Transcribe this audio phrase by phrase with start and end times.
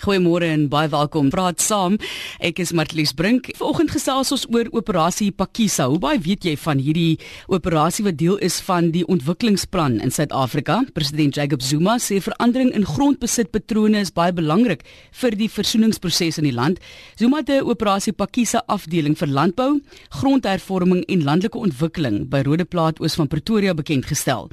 [0.00, 1.26] Goeiemôre en baie welkom.
[1.28, 1.98] Praat saam.
[2.40, 3.50] Ek is Martlies Brink.
[3.58, 5.90] Vanoggend gesels ons oor operasie Pakisa.
[5.92, 7.18] Hoe baie weet jy van hierdie
[7.52, 10.78] operasie wat deel is van die ontwikkelingsplan in Suid-Afrika?
[10.96, 14.88] President Jacob Zuma sê verandering in grondbesitpatrone is baie belangrik
[15.20, 16.80] vir die versoeningsproses in die land.
[17.20, 23.14] Zuma het 'n operasie Pakisa afdeling vir landbou, grondhervorming en landelike ontwikkeling by Rodeplaat oos
[23.20, 24.48] van Pretoria bekend gestel.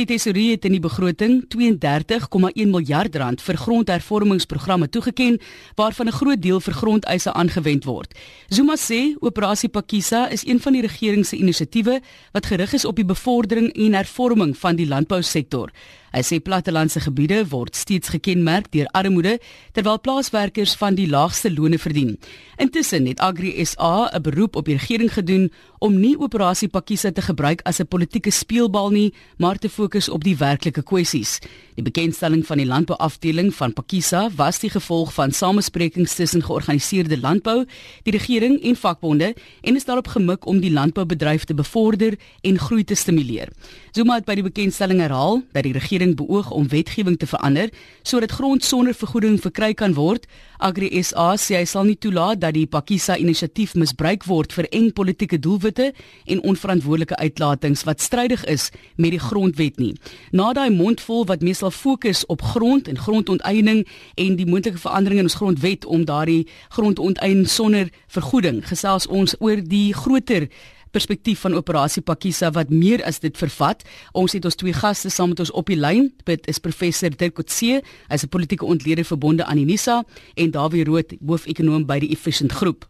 [0.00, 5.36] Die tesourier het in die begroting 32,1 miljard rand vir grondhervormingsprogramme toegeken
[5.76, 8.14] waarvan 'n groot deel vir grondeise aangewend word.
[8.48, 12.00] Zuma sê operasie Pakisa is een van die regering se inisiatiewe
[12.32, 15.70] wat gerig is op die bevordering en hervorming van die landbousektor.
[16.10, 19.36] Hy sê plattelandse gebiede word steeds gekenmerk deur armoede
[19.72, 22.16] terwyl plaaswerkers van die laagste lone verdien.
[22.58, 27.22] Intussen het Agri SA 'n beroep op die regering gedoen om nie operasie Pakisa te
[27.22, 31.38] gebruik as 'n politieke speelbal nie, maar te fokus op die werklike kwessies.
[31.74, 37.64] Die bekendstelling van die landbouafdeling van Pakisa was die gevolg van samesprekings tussen georganiseerde landbou,
[38.02, 42.84] die regering en vakbonde en is daarop gemik om die landboubedryf te bevorder en groei
[42.84, 43.48] te stimuleer.
[43.92, 47.68] Zuma het by die bekendstelling herhaal dat die regering beoog om wetgewing te verander
[48.02, 50.26] sodat grond sonder vergoeding verkry kan word.
[50.58, 54.90] Agri SA sê hy sal nie toelaat dat die Pakisa inisiatief misbruik word vir eng
[54.96, 55.90] politieke doelwitte
[56.26, 59.94] en onverantwoordelike uitlatings wat strydig is met die grondwet nie.
[60.32, 63.84] Na daai mondvol wat meestal fokus op grond en grondonteiening
[64.16, 68.64] en die moontlike veranderinge in ons grondwet om daardie grondonteiening sonder vergoeding.
[68.66, 70.48] Gesels ons oor die groter
[70.90, 73.82] perspektief van operasie Pakisa wat meer as dit vervat.
[74.12, 76.10] Ons het ons twee gaste saam met ons op die lyn.
[76.24, 80.04] Dit is professor Dirk Coetzee, hy's 'n politieke ontleder verbonde aan Unisa
[80.34, 82.88] en Dawie Rood, hoofekonoom by die Efficient Groep.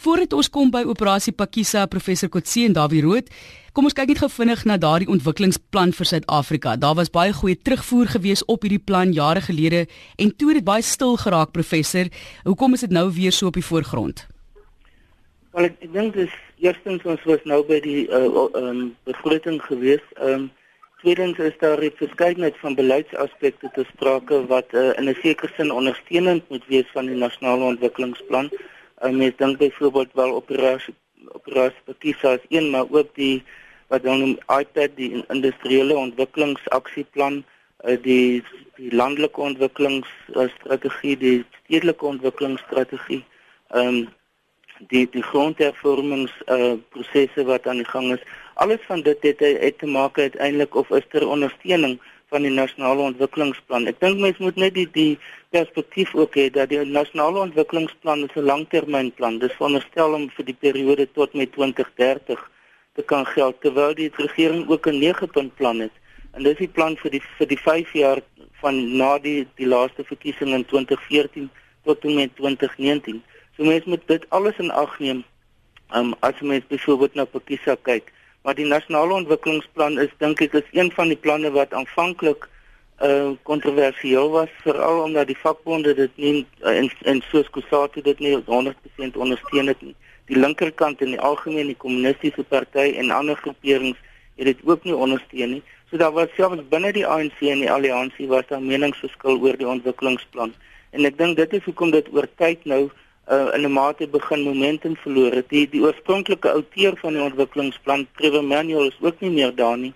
[0.00, 3.28] Voordat ons kom by operasie Pakisa, professor Coetzee en Dawie Rood,
[3.70, 6.72] Kom ons kyk net gou vinnig na daardie ontwikkelingsplan vir Suid-Afrika.
[6.74, 9.84] Daar was baie goeie terugvoer gewees op hierdie plan jare gelede
[10.18, 12.10] en toe het dit baie stil geraak, professor.
[12.42, 14.26] Hoekom is dit nou weer so op die voorgrond?
[15.50, 20.02] Wel ek, ek dink dis eerstens ons was nou by die uh um begroting gewees.
[20.22, 20.44] Um
[21.02, 25.72] tweedens is daar 'n verskeidenheid van beleidsaspekte te sprake wat uh, in 'n sekere sin
[25.72, 28.50] ondersteunend moet wees van die nasionale ontwikkelingsplan.
[29.02, 30.94] Um ek dink byvoorbeeld wel operasie
[31.34, 33.42] operasie Pakisa is een maar ook die
[33.88, 37.42] wat dan noem iPad die industriële ontwikkelingsaksieplan
[37.84, 38.44] eh, die
[38.76, 43.24] die landelike ontwikkelingsstrategie die stedelike ontwikkelingsstrategie
[43.74, 44.08] ehm um,
[44.88, 48.24] die die grondhervormings uh, prosesse wat aan die gang is
[48.54, 51.98] alles van dit het, het te maak uiteindelik of is ter ondersteuning
[52.30, 53.88] van die nasionale ontwikkelingsplan.
[53.90, 55.18] Ek dink mense moet net die die
[55.54, 59.38] perspektief ook hê dat die nasionale ontwikkelingsplan 'n langtermynplan.
[59.38, 62.50] Dis veronderstel om vir die periode tot met 2030
[62.94, 65.94] te kan geld terwyl die regering ook 'n 9-punt plan het.
[66.32, 68.20] En dis die plan vir die vir die 5 jaar
[68.60, 71.50] van na die die laaste verkiesing in 2014
[71.84, 73.22] tot en met 2019.
[73.60, 75.20] So mense moet dit alles in ag neem.
[75.92, 78.08] Um as mense byvoorbeeld na Pakisa kyk,
[78.42, 82.46] Maar die nasionale ontwikkelingsplan is dink ek is een van die planne wat aanvanklik
[83.04, 88.18] uh kontroversieel was veral omdat die vakbonde dit nie uh, en en soos Kusatu dit
[88.18, 89.94] nie 100% ondersteun het nie.
[90.32, 94.00] Die linkerkant en die algemeen die kommunistiese party en ander groeperings
[94.40, 95.62] het dit ook nie ondersteun nie.
[95.90, 99.68] So daar was selfs binne die ANC en die alliansie was daar meningsverskil oor die
[99.68, 100.54] ontwikkelingsplan.
[100.96, 102.86] En ek dink dit is hoekom dit oor tyd nou
[103.30, 105.48] uh, in 'n mate begin momentum verloor het.
[105.48, 109.94] Die die oorspronklike outeur van die ontwikkelingsplan, Trevor Manuel, is ook nie meer daar nie.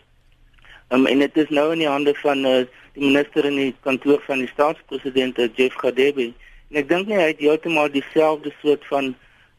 [0.89, 2.63] Um, en dit is nou in die hande van uh,
[2.93, 6.33] die minister in die kantoor van die staatspresident, uh, Jeff Radebe.
[6.71, 9.15] En ek dink nie hy het heeltemal dieselfde soort van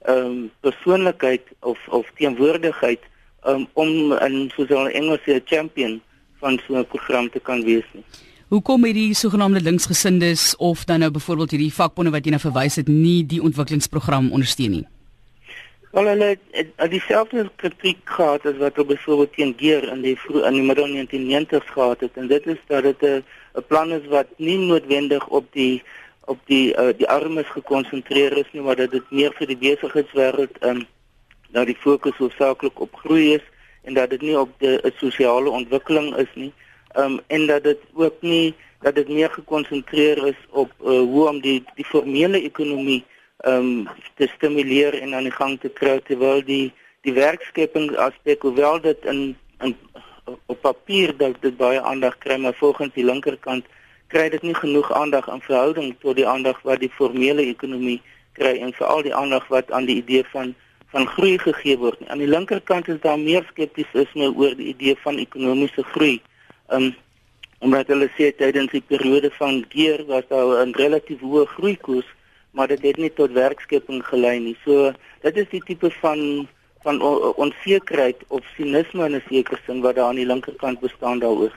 [0.06, 3.02] ehm um, persoonlikheid of of teenwoordigheid
[3.48, 6.02] um, om in soos hulle Engels sê 'n champion
[6.40, 8.06] van so 'n program te kan wees nie.
[8.46, 12.76] Hoekom het die sogenaamde linksgesindes of dan nou byvoorbeeld hierdie vakbonde wat jy nou verwys
[12.78, 14.84] het nie die ontwikkelingsprogram ondersteun nie?
[15.98, 20.46] Wel hulle het dieselfde kritiek gehad as wat hulle byvoorbeeld teen Geer in die vroeg
[20.46, 24.28] in die middel 1990s gehad het en dit is dat dit 'n plan is wat
[24.38, 25.82] nie noodwendig op die
[26.26, 30.62] op die uh, die armes gekonsentreer is nie maar dat dit meer vir die besigheidswêreld
[30.62, 30.86] um,
[31.50, 33.46] dat die fokus hoofsaaklik op groei is
[33.82, 36.54] en dat dit nie op die sosiale ontwikkeling is nie
[36.98, 41.42] um, en dat dit ook nie dat dit meer gekonsentreer is op uh, hoe om
[41.42, 43.04] die die formele ekonomie
[43.46, 48.82] um, te stimuleer en aan die gang te kry terwyl die die werkskeping aspek hoewel
[48.82, 49.76] dit in in
[50.46, 53.66] op papier dat dit baie aandag kry maar volgens die linkerkant
[54.08, 58.02] kry dit nie genoeg aandag in verhouding tot die aandag wat die formele ekonomie
[58.34, 60.56] kry en veral die aandag wat aan die idee van
[60.96, 62.00] van groei gegee word.
[62.08, 66.22] Aan die linkerkant is daar meer skeptisisme oor die idee van ekonomiese groei.
[66.70, 66.96] Um
[67.60, 72.06] omdat hulle sê tydens die periode van keer was daar 'n relatief hoë groeikoers,
[72.52, 74.58] maar dit het nie tot werkskepping gelei nie.
[74.66, 76.48] So dit is die tipe van
[76.84, 77.02] van
[77.36, 81.54] onsekerheid of sinisme in 'n sekere sin wat daar aan die linkerkant bestaan daaroor.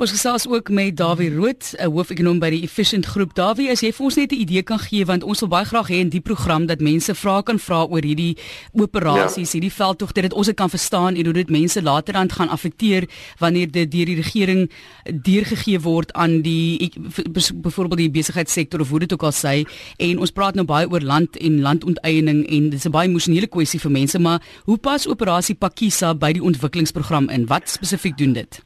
[0.00, 3.34] Ons gesels ook met Dawie Rood, 'n hoofekonoom by die Efficient Groep.
[3.34, 5.88] Dawie, as jy vir ons net 'n idee kan gee want ons wil baie graag
[5.88, 8.36] hê in die program dat mense vra kan vra oor hierdie
[8.72, 9.58] operasies, ja.
[9.58, 13.08] hierdie veldtogte dat ons dit kan verstaan en hoe dit mense laterand gaan affekteer
[13.38, 14.70] wanneer dit deur die regering
[15.04, 16.92] deurgegee word aan die
[17.52, 19.68] byvoorbeeld die besigheidssektor of hoe dit ook al sê.
[19.98, 23.80] En ons praat nou baie oor land en landonteiening en dis 'n baie emosionele kwessie
[23.80, 27.46] vir mense, maar hoe pas operasie Pakisa by die ontwikkelingsprogram in?
[27.46, 28.62] Wat spesifiek doen dit?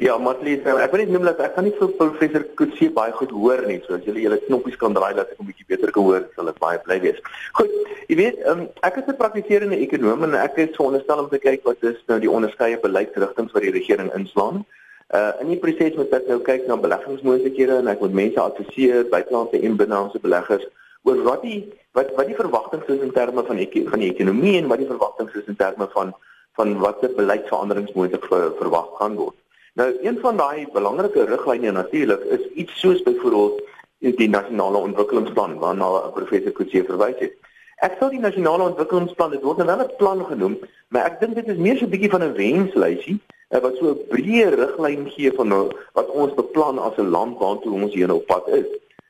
[0.00, 3.34] Ja, Matlies, ek wil net noem dat ek kan nie vir professor Kutsie baie goed
[3.36, 3.82] hoor nie.
[3.84, 6.48] So as julle julle knoppies kan draai dat ek 'n bietjie beter kan hoor, sal
[6.48, 7.18] ek baie bly wees.
[7.52, 7.68] Goed,
[8.08, 11.60] jy weet, um, ek is 'n praktiserende ekonom en ek is veronderstel om te kyk
[11.68, 14.64] wat is nou die onderskeie beleidsrigtinge wat die regering inslaan.
[15.12, 19.04] Uh in die proses moet ek nou kyk na beleggingsmoontlikhede en ek moet mense adviseer,
[19.04, 20.64] buitelandse en binnelandse beleggers
[21.04, 24.56] oor wat die wat wat die verwagtinge is in terme van ek, van die ekonomie
[24.56, 26.14] en wat die verwagtinge is in terme van
[26.56, 29.39] van watter beleidsveranderings moontlik ver, verwag kan word.
[29.74, 33.62] Nou een van daai belangrike riglyne natuurlik is iets soos byvoorbeeld
[33.98, 37.36] die nasionale ontwikkelingsplan waarna professor Kutse verwys het.
[37.84, 40.58] Ek sal die nasionale ontwikkelingsplan dit word nou wel 'n plan genoem,
[40.88, 43.90] maar ek dink dit is meer so 'n bietjie van 'n wenslysie eh, wat so
[43.90, 48.12] 'n breë riglyn gee van nou wat ons beplan as 'n land waartoe ons hier
[48.12, 48.66] op pad is.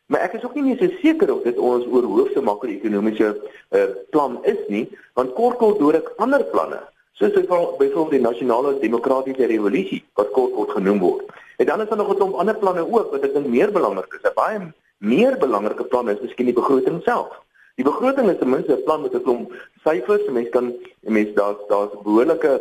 [0.06, 3.40] Maar ek is ook nie meer so seker of dit ons oorhoofse makro-ekonomiese
[3.70, 6.80] uh, plan is nie, want kort kort deur ek ander planne
[7.20, 11.24] soos byvoorbeeld die nasionale demokratiese revolusie wat kort word genoem word.
[11.60, 14.12] En dan is daar nog 'n klomp ander planne ook wat ek dink meer belangrik
[14.14, 14.24] is.
[14.30, 17.28] 'n Baie meer belangrike plan is miskien die begroting self.
[17.74, 19.52] Die begroting is ten minste 'n plan met 'n klomp
[19.84, 20.28] syfers.
[20.28, 22.60] Mense kan mense daar daar's behoorlike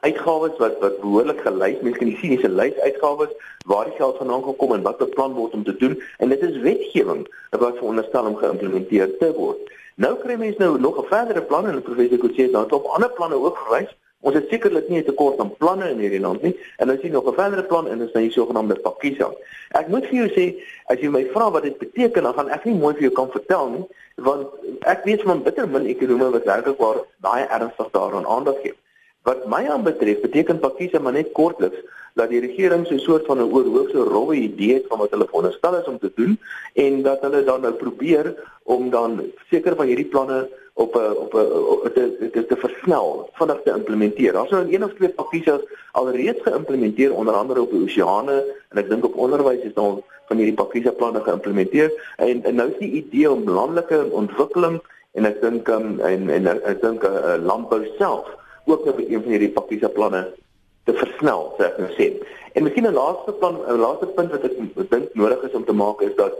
[0.00, 3.32] uitgawes wat wat behoorlik gelys, mense kan die sien dis 'n lys uitgawes
[3.66, 6.42] waar die geld vandaan gaan kom en wat beplan word om te doen en dit
[6.42, 9.58] is wetgewing wat veronderstel om geïmplementeer te word.
[10.00, 13.10] Nou kry mense nou nog 'n verdere plan en professor Kutse het nou op ander
[13.10, 13.96] planne ook gewys.
[14.20, 17.12] Ons het sekerlik nie 'n tekort aan planne in hierdie land nie en nou sien
[17.12, 19.30] nog 'n verdere plan en dit is nou die sogenaamde Pakisa.
[19.68, 22.64] Ek moet vir jou sê, as jy my vra wat dit beteken, dan gaan ek
[22.64, 24.48] nie mooi vir jou kan vertel nie, want
[24.80, 28.74] ek weet van bitter min ekonome wat werklik waar baie ernstig daaraan aandag gee.
[29.22, 31.80] Wat my aanbetref, beteken Pakisa maar net kortliks
[32.18, 35.26] dat die regering so 'n soort van 'n oorhoofse rowwe idee het van wat hulle
[35.26, 36.38] veronderstel is om te doen
[36.74, 41.34] en dat hulle dan nou probeer om dan seker van hierdie planne op 'n op
[41.34, 44.32] 'n te, te te versnel, vinnig te implementeer.
[44.32, 45.48] Daar's nou een of twee pakkies
[45.92, 50.36] alreeds geïmplementeer onder andere op die oseane en ek dink op onderwys is dan van
[50.36, 54.80] hierdie pakkies planne geïmplementeer en, en nou is die idee om landelike ontwikkeling
[55.12, 58.38] en ek dink um, en en ek dink 'n uh, landbou self
[58.72, 60.22] ook nou een van hierdie pakkies planne
[60.84, 62.06] te versnel, sê ek nou sê.
[62.54, 64.56] En miskien 'n laaste plan, 'n laaste punt wat ek
[64.90, 66.34] dink nodig is om te maak is dat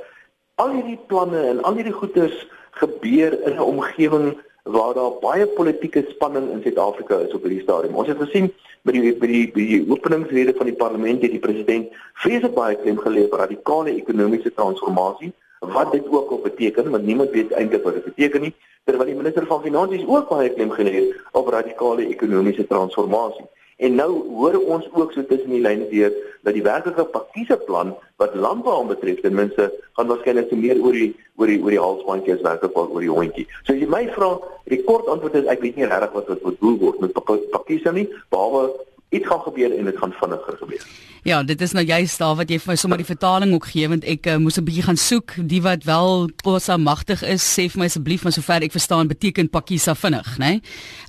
[0.55, 6.05] al hierdie planne en al hierdie goeders gebeur in 'n omgewing waar daar baie politieke
[6.09, 7.95] spanning in Suid-Afrika is op hierdie stadium.
[7.95, 8.53] Ons het gesien
[8.83, 11.89] by die by die, by die openingsrede van die parlement het die president
[12.23, 17.31] vreeslik baie klem gelê op radikale ekonomiese transformasie wat dit ook op beteken want niemand
[17.31, 18.55] weet eintlik wat dit beteken nie
[18.85, 23.45] terwyl die minister van finansies ook baie klem gelê het op radikale ekonomiese transformasie.
[23.77, 26.13] En nou hoor ons ook so tussen die lyne deur
[26.45, 31.13] dat die werklike pakiese plan wat landbou betref ten minste gaan waarskynlik meer oor die
[31.37, 33.47] oor die oor die halsbandjie as werklik oor die hondjie.
[33.65, 34.35] So as jy my vra,
[34.69, 37.17] die kort antwoord is ek weet nie regtig wat wat bedoel word met
[37.53, 38.69] pakiese nie, behalwe
[39.11, 40.87] iets gaan gebeur en dit gaan vinniger gebeur.
[41.23, 43.89] Ja, dit is nou juist daar wat jy vir my sommer die vertaling ook gee
[43.93, 45.35] want ek uh, moes 'n bietjie gaan soek.
[45.37, 49.51] Die wat wel Kosa magtig is, sê vir my asseblief maar sover ek verstaan beteken
[49.51, 50.47] Pakisa vinnig, né?
[50.49, 50.63] Nee?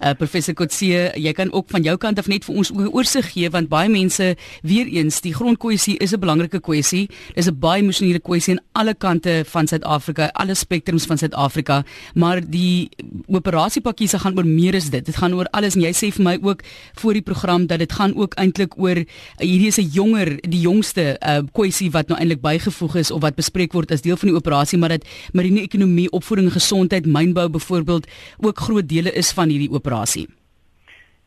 [0.04, 3.50] Uh professor Kotse, jy kan ook van jou kant af net vir ons oorsig gee
[3.50, 7.08] want baie mense weer eens die grondkwessie is 'n belangrike kwessie.
[7.36, 12.42] Dis 'n baie emosionele kwessie aan alle kante van Suid-Afrika, alle spektrums van Suid-Afrika, maar
[12.42, 12.90] die
[13.28, 15.06] operasie Pakisa gaan oor meer as dit.
[15.06, 16.62] Dit gaan oor alles en jy sê vir my ook
[16.96, 19.06] voor die program dat dit gaan ook eintlik oor uh,
[19.38, 23.36] hierdie is 'n jonger, die jongste uh, kwessie wat nou eintlik bygevoeg is of wat
[23.36, 28.08] bespreek word as deel van die operasie, maar dat marine ekonomie, opvoeding gesondheid, mynbou byvoorbeeld
[28.40, 30.28] ook groot dele is van hierdie operasie.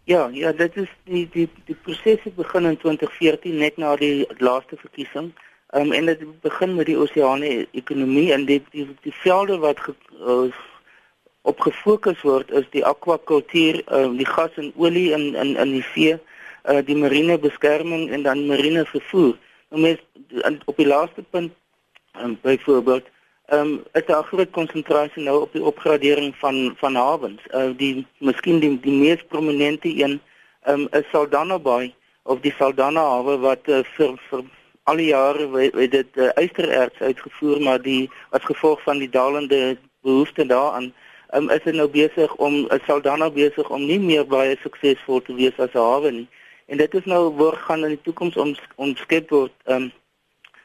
[0.05, 4.27] Ja, ja, dit is die die die proses het begin in 2014 net na die
[4.39, 5.33] laaste verkiesing.
[5.73, 9.81] Ehm um, en dit begin met die oseane ekonomie en die die die velde wat
[9.81, 10.53] ge, uh,
[11.43, 15.73] op gefokus word is die akwakultuur, ehm um, die gas en olie in in in
[15.79, 16.21] die see
[16.71, 19.37] uh, die marine beskerming en dan marine vervoer.
[19.71, 20.01] Nou mens
[20.65, 21.53] op die laaste punt
[22.23, 23.13] um, byvoorbeeld
[23.47, 27.43] ehm um, is daar groot konsentrasie nou op die opgradering van van hawens.
[27.51, 30.21] Uh, die miskien die die mees prominente een
[30.63, 34.45] ehm um, is Saldanha Bay of die Saldanha hawe wat uh, vir vir
[34.85, 39.77] al die jare het dit uh, ystererts uitgevoer maar die as gevolg van die dalende
[40.03, 40.93] behoefte daaraan
[41.35, 45.35] um, is dit nou besig om is Saldanha besig om nie meer baie suksesvol te
[45.35, 46.29] wees as 'n hawe nie.
[46.67, 49.93] En dit is nou word gaan in die toekoms om omskep word um,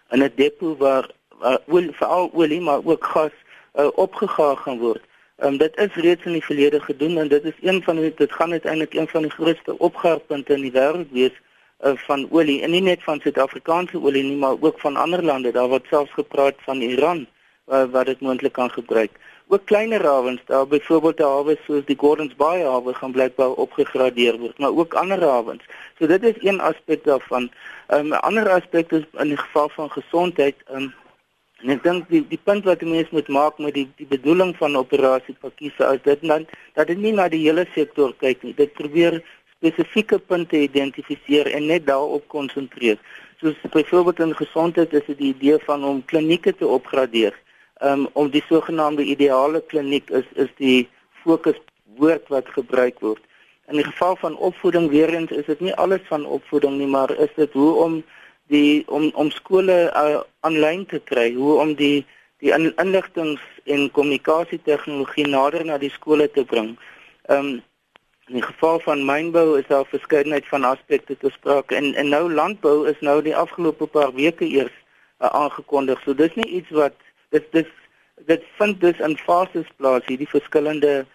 [0.10, 1.10] in 'n depo waar
[1.42, 3.36] uh, olie veral olie maar ook gas
[3.76, 5.04] uh, opgegaar gaan word.
[5.44, 8.32] Um, dit is reeds in die verlede gedoen en dit is een van die, dit
[8.32, 11.36] gaan uiteindelik een van die grootste opgaarpunte in die wêreld wees
[11.86, 15.52] uh, van olie en nie net van Suid-Afrikaanse olie nie maar ook van ander lande.
[15.52, 17.28] Daar word selfs gepraat van Iran
[17.68, 19.12] uh, wat dit moontlik kan gebruik
[19.50, 24.38] ook kleiner hawens daar byvoorbeeld 'n hawe soos die Gordons Bay hawe gaan blykbaar opgegradeer
[24.38, 25.64] word maar ook ander hawens.
[25.98, 27.50] So dit is een aspek daarvan.
[27.88, 30.94] 'n um, ander aspek is in die geval van gesondheid um,
[31.62, 34.78] en ek dink die die punt wat mense moet maak met die die bedoeling van
[34.78, 38.54] operasie Pakisa is dit dan dat dit nie na die hele sektor kyk nie.
[38.54, 39.24] Dit probeer
[39.58, 42.98] spesifieke punte identifiseer en net daarop konsentreer.
[43.40, 47.34] Soos byvoorbeeld in gesondheid is dit die idee van om klinieke te opgradeer
[47.82, 50.90] um, om die sogenaamde ideale kliniek is is die
[51.24, 53.22] fokuswoord wat gebruik word.
[53.68, 57.12] In die geval van opvoeding weer eens is dit nie alles van opvoeding nie, maar
[57.18, 58.04] is dit hoe om
[58.48, 62.06] die om om skole uh, aanlyn te kry, hoe om die
[62.40, 66.78] die inligtings en kommunikasie tegnologie nader na die skole te bring.
[67.28, 67.58] Ehm um,
[68.30, 72.30] in die geval van mynbou is daar verskeidenheid van aspekte te sprake en en nou
[72.34, 74.76] landbou is nou die afgelope paar weke eers
[75.20, 76.02] uh, aangekondig.
[76.06, 76.94] So dis nie iets wat
[77.36, 77.68] dit dit
[78.28, 81.06] dit vind dus in fases plaas hierdie verskillende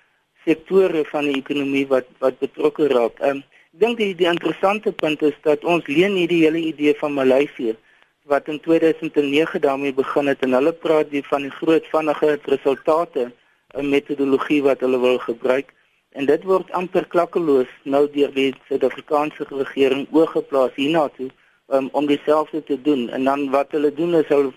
[0.44, 3.21] sektore van die ekonomie wat wat betrokke raak.
[3.21, 3.42] Ehm
[3.75, 7.75] ek dink die die interessante punt is dat ons leen hierdie hele idee van Maleisië
[8.30, 13.33] wat in 2009 daarmee begin het en hulle praat hier van die groot vinnige resultate
[13.75, 15.75] 'n metodologie wat hulle wil gebruik
[16.12, 21.30] en dit word amper klakkeloos nou deur die Suid-Afrikaanse regering oorgeplaas hiernatoe
[21.68, 24.52] um, om dieselfde te doen en dan wat hulle doen is hulle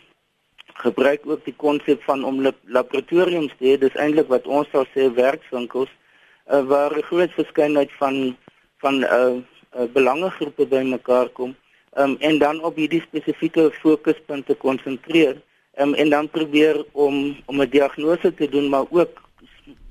[0.83, 3.77] gebruik ook die konsep van om laboratoriums te hê.
[3.81, 5.89] Dis eintlik wat ons sal sê werkswinkels
[6.51, 8.37] uh, waar 'n groot verskeidenheid van
[8.77, 9.35] van uh,
[9.77, 11.55] uh, belangegroepe bymekaar kom
[11.97, 15.41] um, en dan op hierdie spesifieke fokuspunte konsentreer
[15.81, 19.21] um, en dan probeer om om 'n diagnose te doen maar ook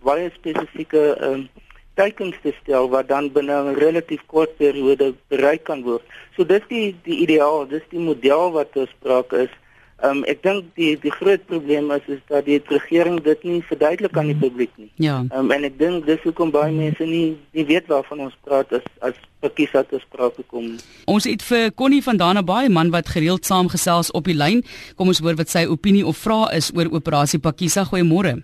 [0.02, 1.48] baie spesifieke um,
[1.94, 6.02] teikens te stel wat dan binne 'n relatief kort periode bereik kan word.
[6.36, 9.52] So dis die die ideaal, dis die model wat ons spraak is
[9.96, 13.62] Ehm um, ek dink die die groot probleem is is dat die regering dit nie
[13.64, 14.90] verduidelik aan die publiek nie.
[15.00, 15.22] Ja.
[15.30, 18.74] Ehm um, en ek dink dis hoekom baie mense nie nie weet waarvan ons praat
[18.76, 20.74] as as Pakisa te sprake kom.
[21.08, 24.60] Ons het vir Connie van Dana baie man wat gereeld saamgesels op die lyn.
[25.00, 27.86] Kom ons hoor wat sy opinie of vrae is oor operasie Pakisa.
[27.88, 28.36] Goeiemôre.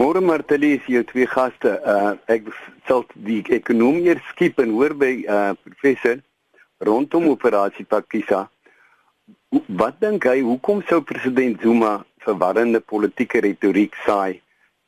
[0.00, 1.76] Môre Martelie, jy twee gaste.
[1.84, 2.48] Uh ek
[2.88, 6.24] sal die ekonomie skiep en hoor by uh professor
[6.80, 8.46] rondom operasie Pakisa.
[9.54, 14.40] Wat dink hy hoekom sou president Zuma verwarrende politieke retoriek saai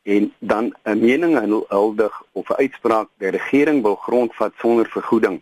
[0.03, 1.35] en dan 'n mening
[1.69, 5.41] huldig of 'n uitspraak die regering wil grondvat sonder vergoeding?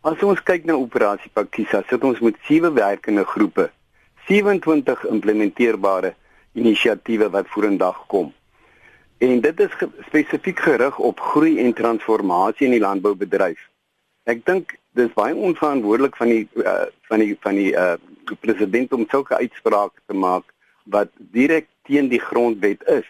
[0.00, 3.70] As ons kyk na operasie Pakisa, sit ons met sewe werkende groepe,
[4.28, 6.14] 27 implementeerbare
[6.52, 8.32] inisiatiewe wat vorendag kom.
[9.18, 13.60] En dit is ge spesifiek gerig op groei en transformasie in die landboubedryf.
[14.24, 17.94] Ek dink dis baie onverantwoordelik van die uh, van die van die uh,
[18.40, 20.50] president om sulke uitsprake te maak
[20.84, 23.06] wat direk teen die grondwet is.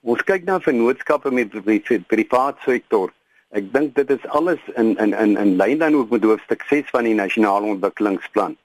[0.00, 3.12] Ons kyk na vennootskappe met die private sektor.
[3.50, 6.90] Ek dink dit is alles in in in in lyn dan ook met hoofstuk 6
[6.94, 8.56] van die nasionale ontwikkelingsplan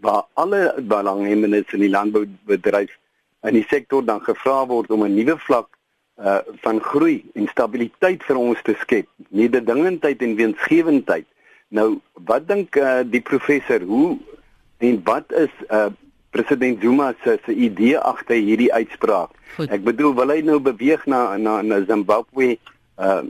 [0.00, 2.92] waar alle belanghebbendes in die landboubedryf
[3.48, 5.68] in die sektor dan gevra word om 'n nuwe vlak
[6.20, 11.26] uh van groei en stabiliteit vir ons te skep, mededingendheid en winsgewendheid.
[11.70, 14.18] Nou, wat dink uh die professor, hoe
[14.80, 15.86] En wat is uh
[16.30, 19.30] president Zuma se se idee agter hierdie uitspraak?
[19.56, 19.68] Goed.
[19.68, 22.54] Ek bedoel, wil hy nou beweeg na na na Zimbabwe
[22.96, 23.20] uh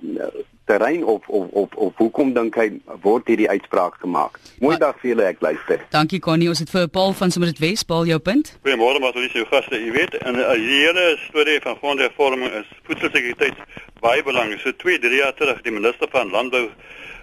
[0.71, 2.69] terrein of of of of hoekom dink hy
[3.03, 4.39] word hierdie uitspraak gemaak?
[4.63, 5.83] Mooi dag vir julle, ek luister.
[5.91, 8.53] Dankie Connie, ons het vir Paul van Sommer dit Wes, Paul jou punt.
[8.63, 13.59] Goeiemôre, maar dis jou gaste, jy weet, en die hele storie van grondhervorming is voedselsekuriteit
[14.05, 14.63] baie belangrik.
[14.63, 16.69] So 2, 3 jaar terug die minister van landbou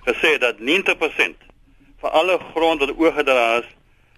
[0.08, 1.46] gesê dat 90%
[2.02, 3.70] van alle grond wat oorgedra is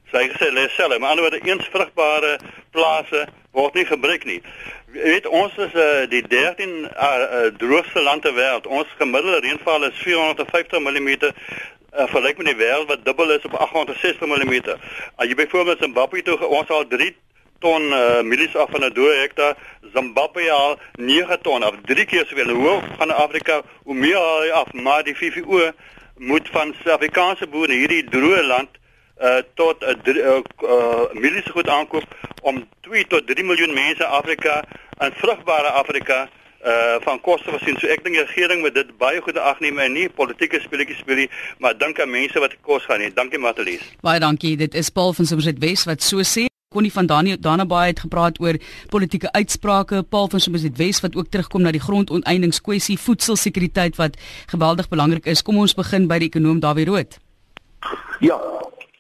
[0.10, 2.40] Sy gesê lê selfe, maar ander woorde eens vrugbare
[2.74, 4.40] plase word nie gebruik nie.
[4.96, 8.66] Jy weet ons is uh, die 13 uh, uh, droogste land ter wêreld.
[8.66, 11.30] Ons gemiddelde reënval is 450 mm uh,
[11.94, 14.56] vergelyk met die wêreld wat dubbel is op 860 mm.
[15.22, 17.14] As jy byvoorbeeld Zimbabwe toe ons al 3
[17.60, 19.56] ton uh, mielies af van 'n dooie hektaar,
[19.94, 22.50] Zimbabwe al 9 ton af, 3 keer soveel.
[22.50, 25.72] Hoe van Afrika, hoe meer af, maar die VVO
[26.18, 28.70] moet van Suid-Afrikaanse boere hierdie droë land
[29.20, 32.04] uh tot 'n uh, uh, miliese goed aankoop
[32.42, 34.64] om 2 tot 3 miljoen mense Afrika
[35.00, 36.30] in vrugbare Afrika
[36.66, 37.78] uh van koste voorsien.
[37.80, 41.24] So ek dink die regering moet dit baie goed agneem en nie politieke speletjies speel
[41.24, 43.14] nie, maar dink aan mense wat kos gaan nie.
[43.14, 43.84] Dankie Matelies.
[44.02, 44.58] Baie dankie.
[44.58, 46.49] Dit is Paul van Somerset West wat so sê.
[46.70, 48.58] Connie van Dani Danabaai het gepraat oor
[48.90, 50.04] politieke uitsprake.
[50.04, 54.20] Paul van Somerset West wat ook terugkom na die grondonteeningskwessie, voedselsekuriteit wat
[54.52, 55.42] geweldig belangrik is.
[55.42, 57.18] Kom ons begin by die ekonom Dawie Rood.
[58.22, 58.38] Ja,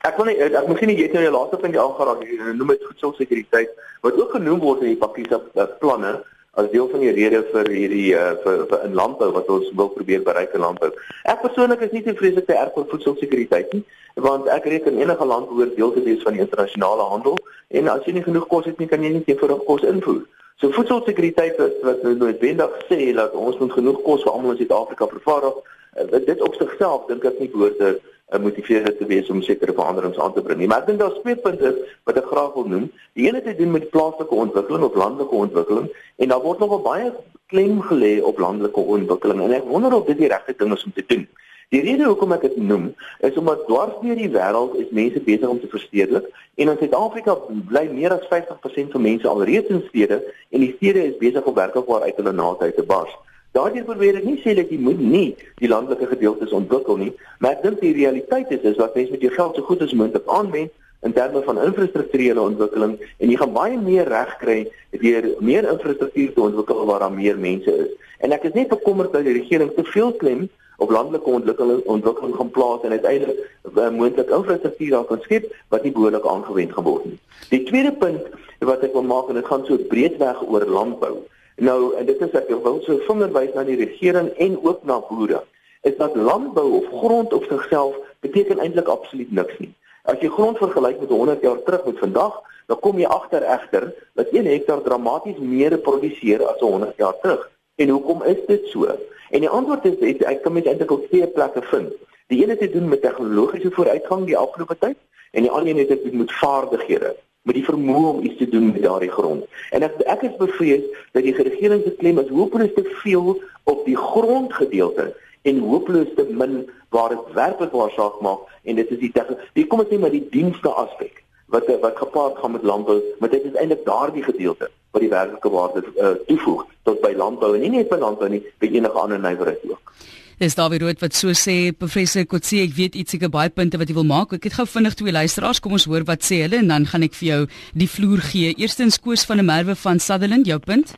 [0.02, 2.26] ek wil net ek moet sien jy het nou die laaste punt aangeraak,
[2.58, 6.16] noem dit voedselsekuriteit wat ook genoem word in die pakkies op planne
[6.60, 9.92] as deel van die rede vir hierdie uh, vir, vir in landbou wat ons wil
[9.96, 10.90] probeer bereik in landbou.
[11.32, 13.84] Ek persoonlik is nie te vreeslik te erg oor voedselsekuriteit nie,
[14.28, 17.40] want ek reken enige land behoort deel te wees van die internasionale handel
[17.80, 20.24] en as jy nie genoeg kos het nie, kan jy nie teenvoudig kos invoer.
[20.60, 24.62] So voedselsekuriteit wat wat nou noodwendig sê dat ons moet genoeg kos vir almal in
[24.64, 25.62] Suid-Afrika vervaardig,
[25.96, 27.96] uh, dit op sigself dink ek nie behoort te
[28.38, 30.62] motiveerder te wees om sekere veranderings aan te bring.
[30.68, 31.74] Maar ek dink daar's twee punte
[32.06, 32.86] wat ek graag wil noem.
[33.18, 36.82] Die een het te doen met plaaslike ontwikkeling of landelike ontwikkeling en daar word nog
[36.86, 37.14] baie
[37.50, 40.94] klem gelê op landelike ontwikkeling en ek wonder of dit die regte ding is om
[40.94, 41.26] te doen.
[41.70, 42.92] Die rede hoekom ek dit noem
[43.26, 47.36] is omdat dwars deur die wêreld is mense besig om te verstedelik en in Suid-Afrika
[47.70, 50.18] bly meer as 50% van mense alreeds in stede
[50.50, 53.14] en die stede is besig om werklikwaar uit hulle naadheid te bars.
[53.58, 57.56] Daardie probeer ek nie sê dat jy moet nie die landelike gedeeltes ontwikkel nie, maar
[57.58, 60.30] ek dink die realiteit is is wat mense met jou geld so goed as moontlik
[60.30, 60.76] aanwend
[61.08, 64.60] in terme van infrastrukturele ontwikkeling en jy gaan baie meer reg kry
[65.02, 67.96] deur meer infrastruktuur te ontwikkel waar daar meer mense is.
[68.20, 70.46] En ek is net bekommerd dat die regering te veel klem
[70.78, 73.42] op landelike ontwikkeling ontwikkeling gaan plaas en uiteindelik
[73.74, 77.20] uh, moontlik infrastruktuur daar kan skep wat nie behoorlik aangewend geword nie.
[77.50, 78.30] Die tweede punt
[78.70, 81.16] wat ek wil maak en dit gaan so breedweg oor landbou.
[81.60, 85.42] Nou dit is ek wil so vingerwys na die regering en ook na boere.
[85.84, 89.74] Is dat landbou of grond op sigself beteken eintlik absoluut niks nie.
[90.08, 92.40] As jy grond vergelyk met 100 jaar terug met vandag,
[92.72, 97.50] dan kom jy agter egter dat 1 hektaar dramaties meer produseer as 100 jaar terug.
[97.76, 98.88] En hoekom is dit so?
[99.30, 101.92] En die antwoord is ek, ek kan met eintlik op twee plekke vind.
[102.32, 104.98] Die een het te doen met tegnologiese vooruitgang die afgelope tyd
[105.32, 107.16] en die ander een het te doen met vaardighede
[107.50, 109.46] met die vermoë om iets te doen met daardie grond.
[109.76, 110.86] En ek ek is bevrees
[111.18, 113.32] dat die regering se klem is hopeloos te veel
[113.70, 115.10] op die grondgedeelte
[115.50, 116.62] en hopeloos te min
[116.94, 119.12] waar dit werklik waar saak maak en dit is die
[119.58, 123.30] die kom ek sê maar die dienste aspek wat wat gepaard gaan met landbou, maar
[123.30, 127.62] dit is eintlik daardie gedeelte wat die werklike waarde uh, toevoeg tot by landbou en
[127.66, 129.94] nie net by landbou nie, by enige ander nywerheid ook.
[130.40, 133.90] Dis Dawie Rood wat so sê, professor Kotse, ek weet iets seker baie punte wat
[133.92, 134.32] jy wil maak.
[134.38, 137.04] Ek het gou vinnig twee luisteraars, kom ons hoor wat sê hulle en dan gaan
[137.04, 137.40] ek vir jou
[137.82, 138.54] die vloer gee.
[138.56, 140.94] Eerstens Koos van der Merwe van Sutherland, jou punt.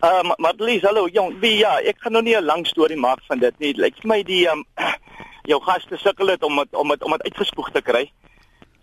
[0.00, 1.34] Ehm uh, Marlies, hallo jong.
[1.42, 3.74] Wie ja, ek gaan nou nie 'n lang storie maak van dit nie.
[3.76, 4.88] Lyk vir my die ehm um,
[5.52, 8.10] jou gaste sukkel dit om het, om dit om dit uitgespoeg te kry.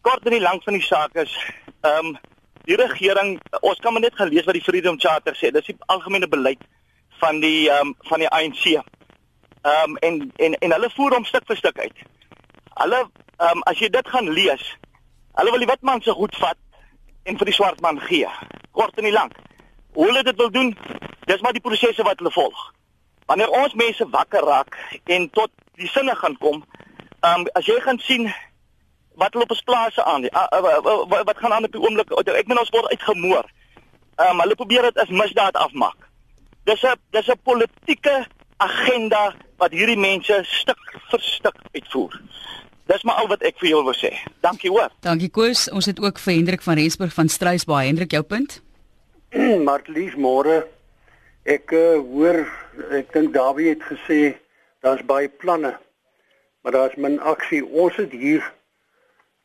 [0.05, 1.33] Kort en lank van die saak is
[1.81, 2.17] ehm um,
[2.69, 5.49] die regering, ons kan maar net gelees wat die Freedom Charter sê.
[5.49, 6.61] Dis die algemene beleid
[7.17, 8.85] van die ehm um, van die ANC.
[9.61, 11.97] Ehm um, en en en hulle voer hom stuk vir stuk uit.
[12.81, 12.99] Hulle
[13.37, 14.63] ehm um, as jy dit gaan lees,
[15.37, 16.57] hulle wil die wit man se goed vat
[17.29, 18.29] en vir die swart man gee.
[18.71, 19.35] Kort en lank.
[19.93, 20.71] Hoe hulle dit wil doen,
[21.29, 22.63] dis maar die prosesse wat hulle volg.
[23.29, 26.63] Wanneer ons mense wakker raak en tot die sinne gaan kom,
[27.21, 28.25] ehm um, as jy gaan sien
[29.21, 32.17] wat hulle op ons plase aan, uh, uh, uh, wat gaan aan op die oomblik,
[32.17, 33.45] ek meen ons word uitgemoor.
[34.17, 36.09] Ehm um, hulle probeer dit as misdaad afmaak.
[36.65, 38.25] Dis 'n dis 'n politieke
[38.57, 42.17] agenda wat hierdie mense stuk vir stuk uitvoer.
[42.89, 44.11] Dis maar al wat ek vir julle wil sê.
[44.43, 44.89] Dankie hoor.
[45.05, 45.67] Dankie Koos.
[45.71, 47.85] Ons het ook vir Hendrik van Rensburg van Struisbaai.
[47.85, 48.57] Hendrik, jou punt?
[49.69, 50.63] Martlies môre.
[51.45, 52.41] Ek uh, hoor
[52.97, 54.33] ek dink Dawie het gesê
[54.81, 55.75] daar's baie planne.
[56.61, 57.61] Maar daar's min aksie.
[57.61, 58.43] Ons het hier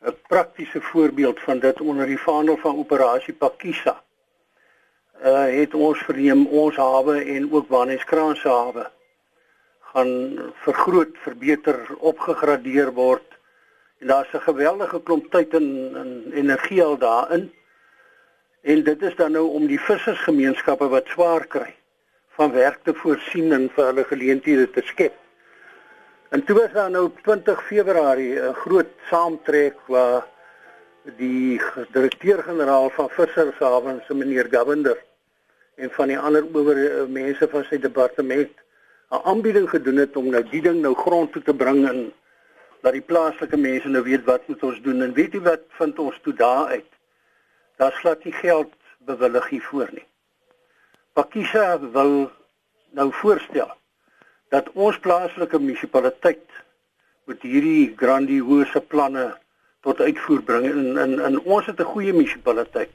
[0.07, 4.01] 'n praktiese voorbeeld van dit onder die vaandel van operasie Pakisa.
[5.21, 8.91] Uh het ons verneem ons hawe en ook Waneskraan se hawe
[9.97, 13.25] gaan vergroot, verbeter, opgegradeer word.
[14.01, 15.69] En daar's 'n geweldige klomp tyd en,
[16.03, 17.53] en energie al daarin.
[18.61, 21.75] En dit is dan nou om die vissersgemeenskappe wat swaar kry
[22.37, 25.15] van werk te voorsien en vir hulle geleenthede te skep.
[26.29, 30.27] En toe was daar nou 20 Februarie 'n groot saamtrek waar
[31.17, 31.61] die
[31.93, 34.99] direkteur-generaal van Vissershavens, meneer Govender
[35.75, 38.66] en van die ander oor mense van sy departement
[39.11, 42.13] 'n aanbieding gedoen het om nou die ding nou grond toe te bring en
[42.83, 45.99] dat die plaaslike mense nou weet wat moet ons doen en weet jy wat vind
[45.99, 46.91] ons toe daar uit?
[47.77, 48.73] Daar's glad nie geld
[49.07, 50.07] bewillig hiervoor nie.
[51.13, 52.31] Pakisa wil
[52.99, 53.71] nou voorstel
[54.51, 56.47] dat ons plaaslike munisipaliteit
[57.31, 59.27] met hierdie grandiose planne
[59.87, 62.91] tot uitvoer bring en en, en ons het 'n goeie munisipaliteit.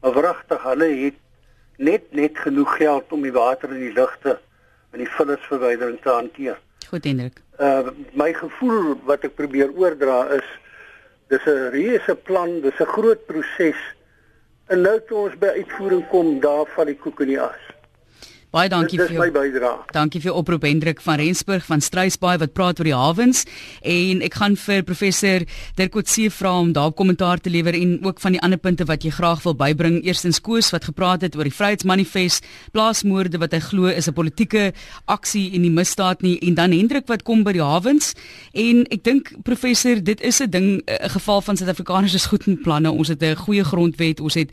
[0.00, 1.20] Maar wragtig, hulle het
[1.76, 4.38] net net genoeg geld om die water in die lugte
[4.92, 6.58] en die vullisverwydering te hanteer.
[6.88, 7.40] Goed Hendrik.
[7.58, 10.48] Uh my gevoel wat ek probeer oordra is
[11.32, 13.80] dis 'n reuse plan, dis 'n groot proses.
[14.68, 17.62] En nou toe ons by uitvoering kom, daar val die koek in die as.
[18.52, 19.86] Baie dankie vir my bydrae.
[19.96, 23.46] Dankie vir oproep Hendrik van Rensburg van Struisbaai wat praat oor die hawens
[23.80, 25.46] en ek gaan vir professor
[25.78, 29.06] Dirk Coetzee vra om daar kommentaar te lewer en ook van die ander punte wat
[29.06, 30.02] jy graag wil bybring.
[30.04, 32.44] Eerstens Koos wat gepraat het oor die Vryheidsmanifest,
[32.76, 34.74] plaasmoorde wat hy glo is 'n politieke
[35.08, 38.12] aksie en nie misdaad nie en dan Hendrik wat kom by die hawens
[38.52, 42.62] en ek dink professor dit is 'n ding 'n geval van Suid-Afrikaners is goed met
[42.62, 42.92] planne.
[42.92, 44.50] Ons het 'n goeie grondwet, ons het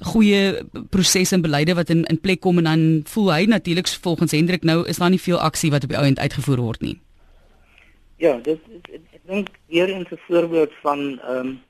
[0.00, 4.32] goeie prosesse en beleide wat in in plek kom en dan voel hy natuurlik volgens
[4.32, 7.00] Hendrik nou is daar nie veel aksie wat op die ouend uitgevoer word nie.
[8.16, 8.58] Ja, dit
[8.92, 11.60] ek dink weer 'n voorbeeld van ehm um,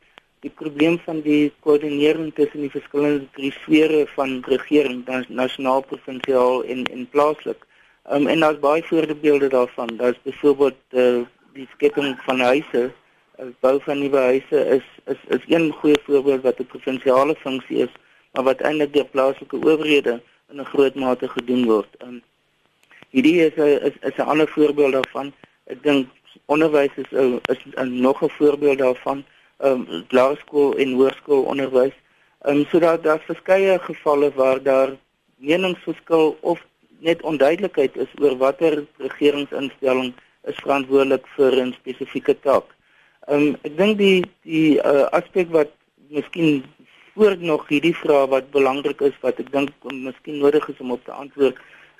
[0.40, 6.84] die probleem van die koördinering tussen die verskillende drie sfere van regering, nasionaal, provinsiaal en
[6.84, 7.66] en plaaslik.
[8.04, 9.96] Ehm um, en daar's baie voorbeelde daarvan.
[9.96, 12.92] Daar's byvoorbeeld uh, die skepping van huise,
[13.38, 17.78] uh, bou van nuwe huise is is is een goeie voorbeeld wat 'n provinsiale funksie
[17.78, 17.92] is
[18.32, 20.20] maar wat eintlik deur plaaslike owerhede
[20.52, 21.90] in 'n groot mate gedoen word.
[22.04, 22.22] Um,
[23.10, 25.32] hierdie is 'n is, is 'n ander voorbeeld daarvan.
[25.72, 26.08] Ek dink
[26.46, 29.24] onderwys is 'n is 'n nog 'n voorbeeld daarvan.
[29.58, 31.96] Ehm um, laerskool en hoërskool onderwys.
[32.42, 34.90] Ehm um, sodat daar verskeie gevalle waar daar
[35.36, 36.58] meningsverskil of
[36.98, 40.14] net onduidelikheid is oor watter regeringsinstelling
[40.50, 42.66] is verantwoordelik vir 'n spesifieke taak.
[43.28, 45.70] Ehm um, ek dink die die uh, aspek wat
[46.08, 46.64] miskien
[47.14, 51.04] voor nog hierdie vraag wat belangrik is wat ek dink miskien nodig is om op
[51.04, 51.58] te antwoord,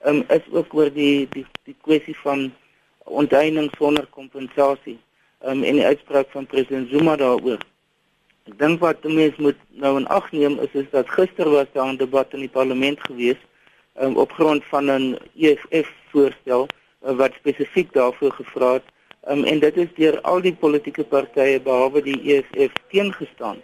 [0.09, 2.53] um, is ook oor die die die kwessie van
[3.05, 4.99] ontheining sonder kompensasie.
[5.43, 7.59] Um, en die uitspraak van president Zuma daaroor.
[8.47, 11.93] Ek dink wat mense moet nou in ag neem is is dat gister was daar
[11.93, 13.41] 'n debat in die parlement gewees
[14.01, 18.87] um, op grond van 'n EFF voorstel uh, wat spesifiek daarvoor gevra het
[19.29, 23.59] um, en dit is deur al die politieke partye behalwe die EFF teengestaan.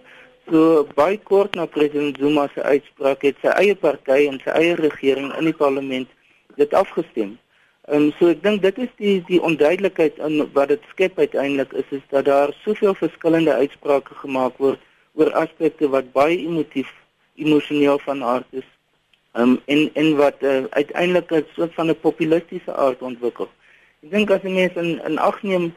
[0.49, 4.77] So baie kort na president Zuma se uitspraak het sy eie party en sy eie
[4.79, 6.09] regering in die parlement
[6.57, 7.35] dit afgestem.
[7.89, 11.75] Ehm um, so ek dink dit is die die onduidelikheid in wat dit skep uiteindelik
[11.83, 14.81] is is dat daar soveel verskillende uitsprake gemaak word
[15.21, 16.95] oor aspekte wat baie emotief
[17.37, 18.69] emosioneel van aard is.
[19.37, 23.53] Ehm um, en en wat uh, uiteindelik 'n soort van 'n populistiese aard ontwikkel.
[24.01, 25.69] Ek dink as mense in in ag neem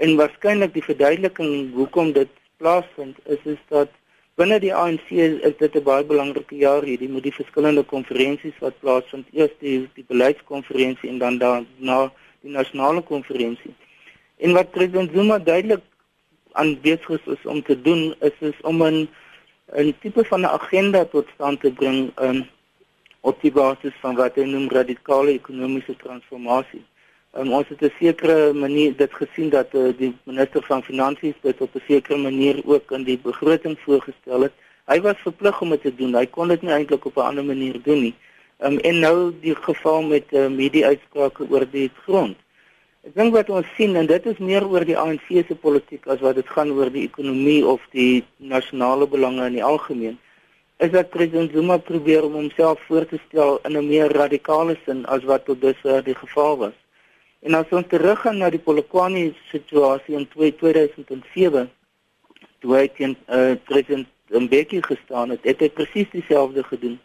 [0.00, 3.92] en waarskynlik die verduideliking hoekom dit plaasvind is is dat
[4.36, 8.58] Binne die ANC is, is dit 'n baie belangrike jaar hierdie met die verskillende konferensies
[8.60, 9.26] wat plaasvind.
[9.32, 13.72] Eers die die beleidskonferensie en dan daarna die nasionale konferensie.
[14.36, 15.80] En wat president Zuma duidelik
[16.52, 19.08] aan besig is, is om te doen is is om 'n
[19.72, 22.44] 'n tipe van 'n agenda tot stand te bring um,
[23.20, 26.84] op die basis van wat hy noem radikale ekonomiese transformasie.
[27.38, 31.60] Um, ons het 'n sekere manier dit gesien dat uh, die minister van finansies dit
[31.60, 34.52] op 'n sekere manier ook in die begroting voorgestel het.
[34.86, 36.14] Hy was verplig om dit te doen.
[36.14, 38.14] Hy kon dit nie eintlik op 'n ander manier doen nie.
[38.58, 42.36] Um, en nou die geval met uh, ehm, media uitsprake oor die grond.
[43.04, 46.20] Ek dink wat ons sien en dit is meer oor die ANC se politiek as
[46.20, 50.18] wat dit gaan oor die ekonomie of die nasionale belange in die algemeen.
[50.78, 55.04] Is dat president Zuma probeer om homself voor te stel in 'n meer radikale sin
[55.06, 56.85] as wat tot dusver die geval was.
[57.46, 61.68] En as ons teruggaan na die Polokwane situasie in 2007,
[62.58, 66.96] toe hy teen uh, president Mbeki gestaan het, het hy presies dieselfde gedoen.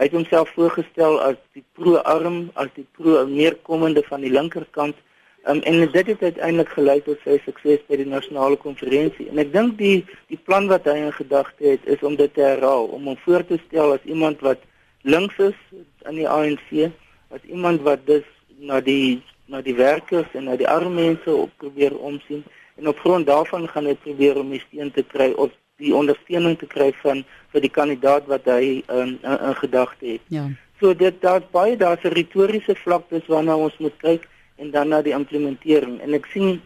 [0.00, 4.96] Hy het homself voorgestel as die pro-arm, as die pro-meerkommende van die linkerkant.
[5.44, 9.28] Um, en dit het uiteindelik gelei tot sy sukses by die nasionale konferensie.
[9.28, 9.98] En ek dink die
[10.32, 13.44] die plan wat hy in gedagte het is om dit te herhaal, om hom voor
[13.48, 14.64] te stel as iemand wat
[15.04, 15.60] links is
[16.08, 16.88] in die ANC,
[17.36, 18.24] as iemand wat dus
[18.64, 22.44] na die na die werkers en na die arme mense op probeer omsien
[22.78, 26.58] en op grond daarvan gaan hy probeer om die steun te kry of die ondersteuning
[26.60, 30.26] te kry van vir die kandidaat wat hy in in, in gedagte het.
[30.28, 30.46] Ja.
[30.80, 34.88] So dit daar's baie daar's 'n retoriese vlak dis waarna ons moet kyk en dan
[34.88, 36.60] na die implementering en ek sien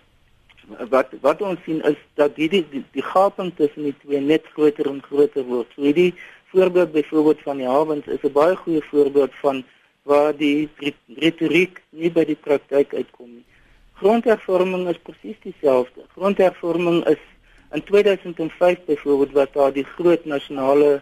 [0.91, 4.87] wat wat ons sien is dat hierdie die, die gaping tussen die twee net groter
[4.91, 5.69] en groter word.
[5.75, 6.15] So hierdie
[6.53, 9.65] voorbeeld byvoorbeeld van die hawens is 'n baie goeie voorbeeld van
[10.05, 10.69] waar die
[11.17, 13.45] retoriek nie by die praktyk uitkom nie.
[14.01, 16.05] Grondhervorming is presies dieselfde.
[16.17, 17.21] Grondhervorming is
[17.73, 21.01] in 2005 byvoorbeeld wat daar die groot nasionale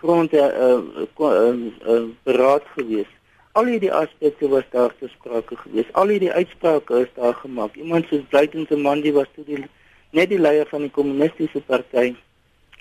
[0.00, 1.54] grond uh, uh, uh,
[1.88, 3.08] uh, beraad gewees.
[3.52, 5.92] Al hierdie aspekte was daar te sprake gewees.
[5.92, 7.76] Al hierdie uitsprake is daar gemaak.
[7.80, 9.64] Iemand soos Blyton se man die was toe die
[10.10, 12.14] net die leier van die kommunistiese party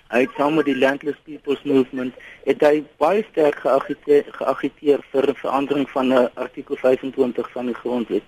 [0.09, 2.13] hy het saam met die Landless People's Movement
[2.43, 7.75] het hy baie sterk geagiteer, geagiteer vir 'n verandering van 'n artikel 25 van die
[7.75, 8.23] grondwet.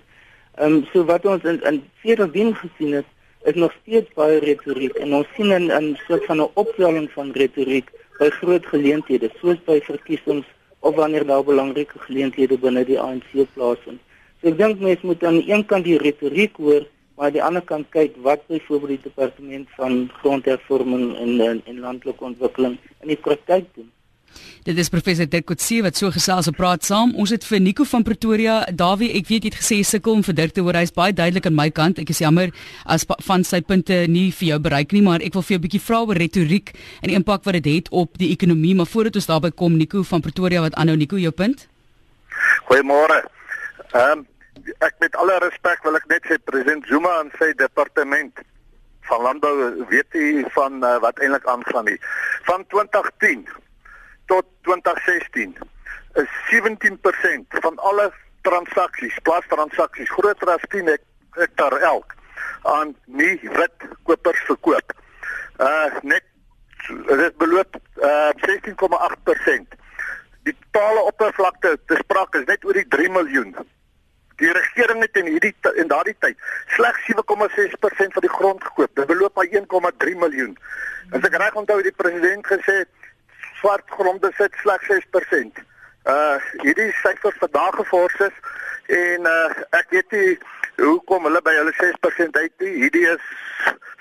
[0.58, 3.06] Ehm um, so wat ons in in sedertdien gesien het
[3.44, 7.32] is nog steeds baie retoriek en ons sien 'n 'n soort van 'n opwelling van
[7.32, 10.46] retoriek by groot geleenthede soos by verkiesings
[10.80, 14.00] of wanneer daar belangrike geleenthede binne die ANC plaasvind.
[14.42, 16.86] So ek dink mense moet aan die een kant die retoriek hoor,
[17.16, 21.80] maar aan die ander kant kyk wat byvoorbeeld die departement van grondhervorming en en, en
[21.80, 23.92] landelike ontwikkeling in die praktyk doen.
[24.66, 27.14] Dit is professor Dirk Coetzee wat so gesels op praat saam.
[27.22, 30.36] Ons het vir Nico van Pretoria, Dawie, ek weet jy het gesê sukkel om vir
[30.40, 30.76] Dirk te hoor.
[30.80, 32.02] Hy's baie duidelik aan my kant.
[32.02, 32.50] Ek is jammer
[32.84, 35.66] as van sy punte nie vir jou bereik nie, maar ek wil vir jou 'n
[35.68, 38.76] bietjie vra oor retoriek en die impak wat dit het, het op die ekonomie.
[38.76, 41.68] Maar voordat ons daarby kom, Nico van Pretoria, wat aanhou Nico jou punt?
[42.68, 43.24] Goeiemôre.
[43.94, 44.26] Ehm um,
[44.80, 48.42] ek met alle respek wil ek net sê president Zuma en sy departement
[49.06, 52.00] van landbou weet nie van uh, wat eintlik aangaan nie.
[52.50, 53.46] Van 2010
[54.32, 55.58] tot 2016
[56.22, 60.90] is 17% van alle transaksies, plaastransaksies groter as 10
[61.38, 62.16] hektaar elk
[62.66, 64.94] aan nie wit kopers verkoop.
[65.62, 66.26] Uh net
[66.88, 69.78] dit beloop uh 16,8%.
[70.46, 73.56] Die totale oppervlakte te sprake is net oor die 3 miljoen.
[74.42, 76.38] Die regering het in hierdie in daardie tyd
[76.76, 78.92] slegs 7,6% van die grond gekoop.
[78.96, 80.58] Dit beloop na 1,3 miljoen.
[81.12, 82.84] As ek reg onthou het die president gesê
[83.62, 85.64] swart grond besit slegs 6%.
[86.06, 88.36] Uh hierdie syfer vandag gefors is
[88.88, 90.38] en uh ek weet nie
[90.78, 92.74] hoekom hulle by hulle 6% uit nie.
[92.84, 93.24] Hierdie is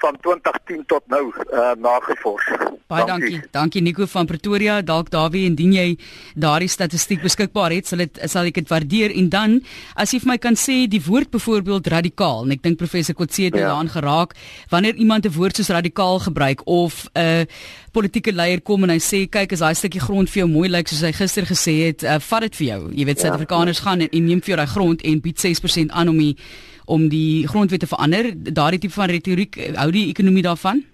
[0.03, 2.49] van 2010 tot nou uh nagevors.
[2.91, 3.31] Baie dankie.
[3.31, 4.81] Dankie, dankie Nico van Pretoria.
[4.83, 5.87] Dalk Dawie indien jy
[6.35, 9.57] daardie statistiek beskikbaar het, sal dit sal ek dit waardeer en dan
[9.97, 13.47] as jy vir my kan sê die woord byvoorbeeld radikaal en ek dink professor Kotse
[13.47, 13.71] het ja.
[13.71, 14.35] daaraan geraak
[14.75, 17.47] wanneer iemand 'n woord soos radikaal gebruik of 'n uh,
[17.95, 20.91] politieke leier kom en hy sê kyk as daai stukkie grond vir jou mooi lyk
[20.91, 22.81] soos hy gister gesê het, uh, vat dit vir jou.
[22.91, 23.85] Jy weet ja, Suid-Afrikaners ja.
[23.87, 26.37] gaan en, en neem vir jou daai grond en bied 6% aan om die
[26.85, 28.29] om die grondwet te verander.
[28.35, 30.85] Daardie tipe van retoriek hou die ekonomie daarvan?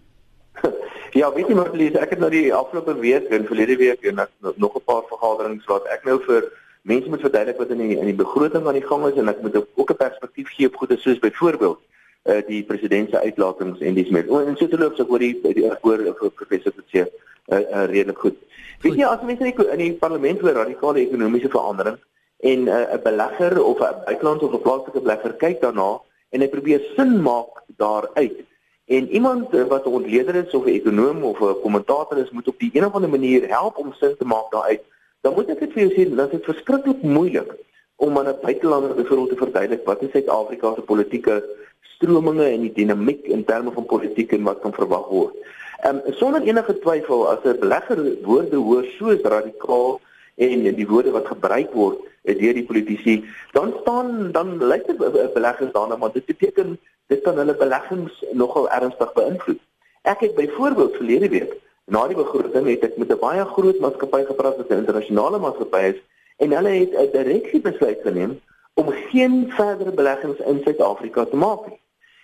[1.10, 4.20] Ja, weet jy maar lees ek het nou die afgelope week en verlede week en
[4.62, 6.44] nog 'n paar vergaderings wat ek nou vir
[6.82, 9.42] mense moet verduidelik wat in die in die begroting aan die gang is en ek
[9.42, 11.80] moet ook 'n perspektief gee op goede soos byvoorbeeld
[12.24, 14.28] uh, die president se uitlatings en dis met.
[14.28, 17.10] O, en so te loop so oor die die oor professor Tse
[17.48, 18.36] uh, uh, redelik goed.
[18.80, 21.98] Weet jy as mense in die parlement oor radikale ekonomiese verandering
[22.40, 26.00] en 'n uh, belegger of 'n buitelandse of 'n plaaslike belegger kyk daarna
[26.30, 28.38] en hy probeer sin maak daaruit
[28.84, 32.48] en iemand uh, wat 'n ontleder is of 'n ekonom of 'n kommentator is moet
[32.48, 34.82] op die een of ander manier help om sin te maak daaruit
[35.20, 37.50] dan moet ek dit vir jou sê dit verskriklik moeilik
[37.96, 41.44] om aan 'n buitelander byvoorbeeld te verduidelik wat is Suid-Afrika se politieke
[41.80, 45.34] strominge en die dinamiek in terme van politiek en wat kan verwag word.
[45.80, 50.00] Ehm um, sonder enige twyfel as 'n belegger woorde hoor soos radikaal
[50.46, 53.16] en die woorde wat gebruik word eh, deur die politici,
[53.52, 54.98] dan staan dan lyk dit
[55.34, 56.78] beleggers daarna maar dit beteken
[57.12, 59.58] dit kan hulle beleggings nogal ernstig beïnvloed.
[60.02, 61.56] Ek het byvoorbeeld verlede week
[61.90, 65.82] na die begroting het ek met 'n baie groot maatskappy gepraat wat 'n internasionale maatskappy
[65.92, 66.00] is
[66.36, 68.40] en hulle het 'n direksie besluit geneem
[68.74, 71.80] om geen verdere beleggings in Suid-Afrika te maak nie.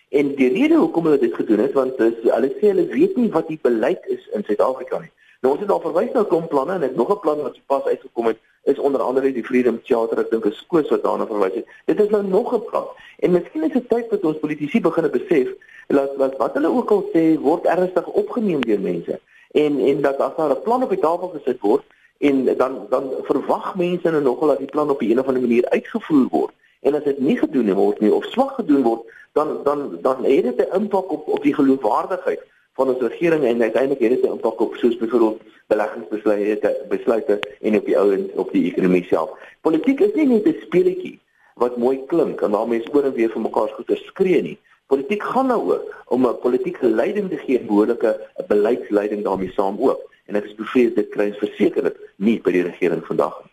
[0.08, 3.30] En die rede hoekom hulle dit gedoen het, want dis, hulle sê hulle weet nie
[3.30, 5.12] wat die beleid is in Suid-Afrika nie.
[5.40, 7.58] Nou ons het al verwys na 'n klomp planne en ek nog 'n plan wat
[7.66, 11.26] pas uitgekom het is onder andere die Freedom Charter, ek dink is skoos wat daarna
[11.26, 11.66] verwys het.
[11.84, 12.86] Dit is nou nog 'n plan.
[13.18, 15.48] En miskien is dit tyd dat ons politici begine besef
[15.86, 19.20] dat wat wat hulle ook al sê word ernstig opgeneem deur mense.
[19.50, 21.84] En en dat as daar 'n plan op die tafel gesit word
[22.18, 25.68] en dan dan verwag mense nou nogal dat die plan op 'n of ander manier
[25.68, 26.52] uitgevoer word.
[26.80, 30.42] En as dit nie gedoen word nie of swak gedoen word, dan dan dan het
[30.42, 32.42] dit 'n impak op op die geloofwaardigheid
[32.76, 37.76] van ons regering en uiteindelik het dit 'n impak op soos byvoorbeeld beleggingsbesluite besluite en
[37.76, 39.30] op die ou en op die ekonomie self.
[39.60, 41.18] Politiek is nie net 'n speletjie
[41.54, 44.58] wat mooi klink en waarmee mense oor en weer vir mekaar goed skree nie.
[44.86, 50.00] Politiek gaan daaroor om 'n politieke leiding te gee en behoorlike beleidsleiding daarmee saam ook.
[50.26, 53.52] En ek is bevrees dit kry versekerlik nie by die regering vandag nie.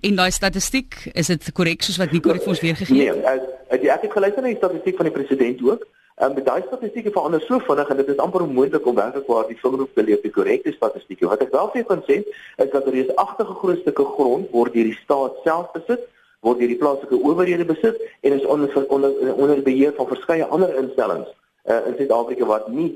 [0.00, 3.22] In daai statistiek is dit korrek soos wat Nico het vir ons weer gegee het?
[3.22, 5.86] Nee, ek, ek het geluister na die statistiek van die president ook.
[6.20, 9.56] Um, daai statistieke verander so vinnig en dit is amper onmoontlik om werklik waar die
[9.56, 11.26] vingerhoek te leef die korrekte statistieke.
[11.26, 12.18] Wat ek wel vir kan sê
[12.60, 16.04] is dat er is agtige groot stukke grond word deur die staat self besit,
[16.44, 20.74] word deur die plaaslike owerhede besit en is onder onder onder beheer van verskeie ander
[20.82, 21.30] instellings
[21.64, 22.90] uh, in Suid-Afrika wat nie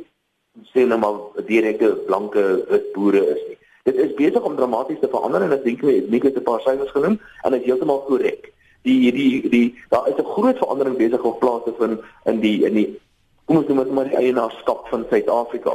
[0.74, 3.56] sê nou maar direkte blanke wit boere is nie.
[3.88, 6.92] Dit is besig om dramaties te verander en ek dink ek het 'n paar syfers
[6.92, 8.52] genoem en dit is heeltemal korrek.
[8.84, 12.64] Die die die daar is 'n groot verandering besig om plaas te vind in die
[12.64, 12.88] in die
[13.46, 15.74] kom ons noem dit maar die eienaarskap van Suid-Afrika.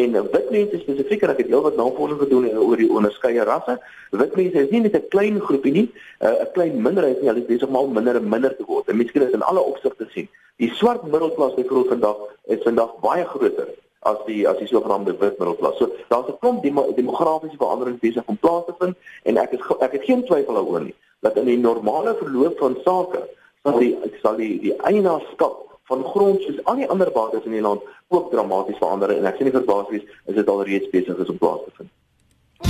[0.00, 3.76] En uh, wit mense spesifiek en ek het heelwat navorsing gedoen oor die onderskeie rasse.
[4.16, 5.88] Wit mense is nie net 'n klein groepie nie,
[6.20, 8.88] 'n uh, klein minderheid nie, hulle is besig om al minder en minder te word.
[8.88, 10.28] En mense kan dit in alle opsigte sien.
[10.56, 13.68] Die swart middelklas byvoorbeeld vandag is vandag baie groter
[14.00, 15.76] as die as die sogenaamde wit middelklas.
[15.76, 19.60] So daar's 'n klomp demo, demografiese veranderings besig om plaas te vind en ek is
[19.80, 23.28] ek het geen twyfel daaroor nie dat in die normale verloop van sake
[23.62, 27.64] sal die sal die die eienaarskap van grond soos al die ander bates in die
[27.64, 27.82] land
[28.14, 31.32] ook dramaties verander en ek sien nie verbaas wees is dit al reeds besig is
[31.32, 31.90] om plaas te vind.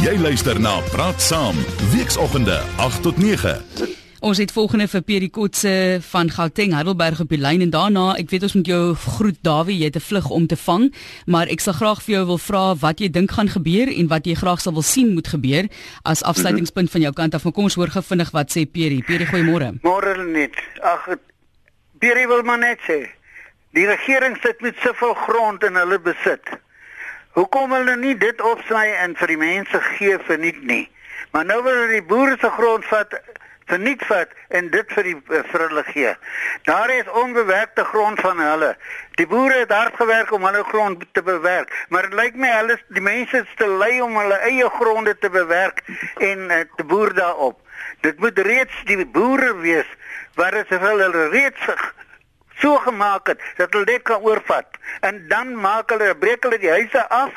[0.01, 1.59] Jy luister na Praat Saam,
[1.93, 3.59] weekoggende 8 tot 9.
[4.21, 5.73] Ons het volgende vir Pierre Kotse
[6.05, 8.81] van Gauteng Heidelberg op die lyn en daarna, ek weet ons moet jou
[9.17, 10.93] groet Dawie, jy het 'n vlug om te vang,
[11.27, 14.27] maar ek sal graag vir jou wil vra wat jy dink gaan gebeur en wat
[14.27, 15.69] jy graag sal wil sien moet gebeur
[16.05, 17.43] as afsluitingspunt van jou kant af.
[17.43, 19.03] Kom ons hoor gevindig wat sê Pierre.
[19.03, 19.81] Pierre, goeiemôre.
[19.83, 20.53] Môre net.
[20.83, 21.17] Ag,
[22.01, 23.03] Pierre wil maar net sê,
[23.77, 26.49] die regering sit met soveel grond in hulle besit.
[27.37, 30.87] Hoekom hulle nie dit opsny en vir die mense gee vir niks nie?
[31.35, 33.19] Maar nou wil hulle die boere se grond vat
[33.71, 36.15] verniet vat en dit vir die eh, vir hulle gee.
[36.67, 38.73] Daar is onbewerkte grond van hulle.
[39.21, 42.79] Die boere het hard gewerk om hulle grond te bewerk, maar dit lyk my hulle
[42.97, 45.85] die mense is te lui om hulle eie gronde te bewerk
[46.17, 47.61] en uh, te boer daarop.
[48.01, 49.89] Dit moet reeds die boere wees
[50.35, 51.71] wat dit hulle reeds
[52.61, 54.67] so gemaak het dat hulle dit kan oorvat.
[55.01, 57.33] En dan maak hulle breek hulle die huise af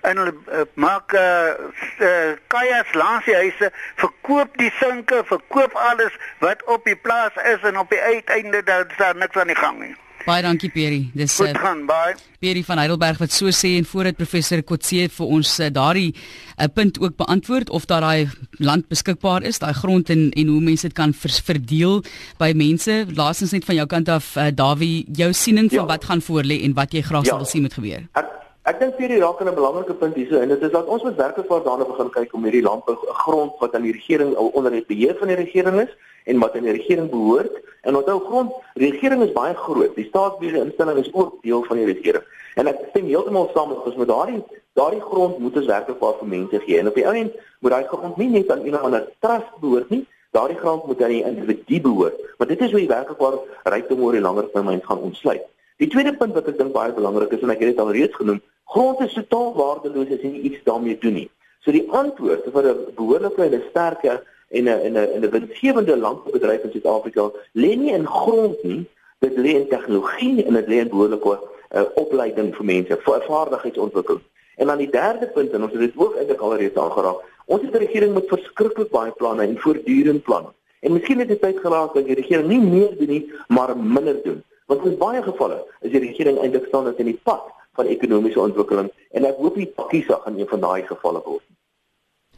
[0.00, 1.54] en hulle uh, maak uh,
[1.98, 7.62] uh, kajas langs die huise verkoop die sinke verkoop alles wat op die plaas is
[7.62, 9.94] en op die uiteinde daar is daar niks aan die gang nie
[10.24, 11.02] Baie dankie Pierre.
[11.12, 12.14] Dis Goed gaan, baie.
[12.40, 16.68] Pierre van Heidelberg wat so sê en voordat professor Kotse vir ons uh, daardie uh,
[16.72, 20.88] punt ook beantwoord of daar daai land beskikbaar is, daai grond en en hoe mense
[20.88, 22.00] dit kan vers, verdeel
[22.40, 22.96] by mense.
[23.16, 25.90] Laasens net van jou kant af uh, Dawie, jou siening van ja.
[25.92, 27.36] wat gaan voorlê en wat jy graag ja.
[27.36, 28.08] wil sien moet gebeur.
[28.16, 28.32] Ek,
[28.64, 31.16] ek dink Pierre raak aan 'n belangrike punt hierso en dit is dat ons moet
[31.16, 35.16] werklik daarna begin kyk om hierdie landbou grond wat aan die regering onder die beheer
[35.18, 35.92] van die regering is
[36.24, 37.52] en wat aan die regering behoort
[37.84, 39.92] En onthou grond, die regering is baie groot.
[39.96, 42.24] Die staatsbeheerde instelling is ook deel van die regering.
[42.56, 44.40] En ek stem heeltemal saam met ons met daardie
[44.74, 46.78] daardie grond moet ons werklik vir mense gee.
[46.80, 49.92] En op die ou end moet daai grond nie net aan iemand anders trust behoort
[49.92, 50.00] nie.
[50.34, 52.16] Daardie grond moet aan die individu behoort.
[52.40, 53.36] Want dit is hoe jy werklik waar
[53.76, 55.44] rykdom oor die langer termyn gaan ontsluit.
[55.82, 58.16] Die tweede punt wat ek dink baie belangrik is en ek het dit al reeds
[58.16, 61.30] genoem, grond is totaal waardeloos as jy iets daarmee doen nie.
[61.64, 65.30] So die antwoord vir 'n behoorlike en 'n sterker en 'n en 'n en 'n
[65.30, 68.84] winsgewende landbouebedryf in Suid-Afrika lê nie in grond nie,
[69.18, 71.38] dit lê in tegnologie en dit lê in behoorlike
[71.74, 74.22] uh, opleiding vir mense, vir vaardigheidsontwikkeling.
[74.56, 77.24] En dan die derde punt en ons het dit ook eintlik al reeds aangeraak.
[77.46, 80.52] Ons het 'n regering met verskriklik baie planne en voortdurend planne.
[80.80, 84.22] En miskien het dit tyd geraak dat die regering nie meer doen nie, maar minder
[84.22, 84.42] doen.
[84.66, 87.42] Want in baie gevalle is die regering eintlik staan net in die pad
[87.76, 91.44] van ekonomiese ontwikkeling en ek hoop die Pakisa gaan een van daai gevalle word.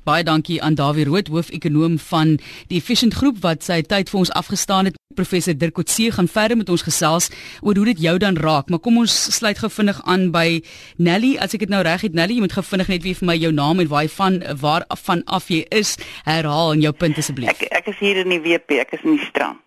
[0.07, 2.37] Baie dankie aan Dawie Rood, hoof-ekonoom van
[2.70, 5.01] die Efficient Groep wat sy tyd vir ons afgestaan het.
[5.18, 7.27] Professor Dirk Coetzee gaan verder met ons gesels
[7.59, 8.70] oor hoe dit jou dan raak.
[8.70, 10.61] Maar kom ons sluit gou vinnig aan by
[11.03, 11.33] Nelly.
[11.42, 13.37] As ek dit nou reg het, Nelly, jy moet gou vinnig net weer vir my
[13.40, 15.96] jou naam en waar jy van waar van af jy is
[16.29, 17.51] herhaal en jou punt asseblief.
[17.57, 19.59] Ek ek is hier in die WP, ek is in die strand.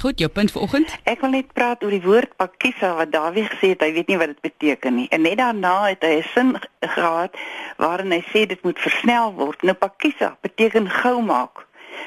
[0.00, 0.92] Goed, jou punt vanoggend.
[1.08, 4.18] Ek wil net praat oor die woord pakisa wat Dawie gesê het, hy weet nie
[4.20, 5.06] wat dit beteken nie.
[5.08, 7.32] En net daarna het hy 'n sin gehad
[7.80, 9.62] waarin hy sê dit moet versnel word.
[9.62, 11.64] Nou pakisa beteken gou maak.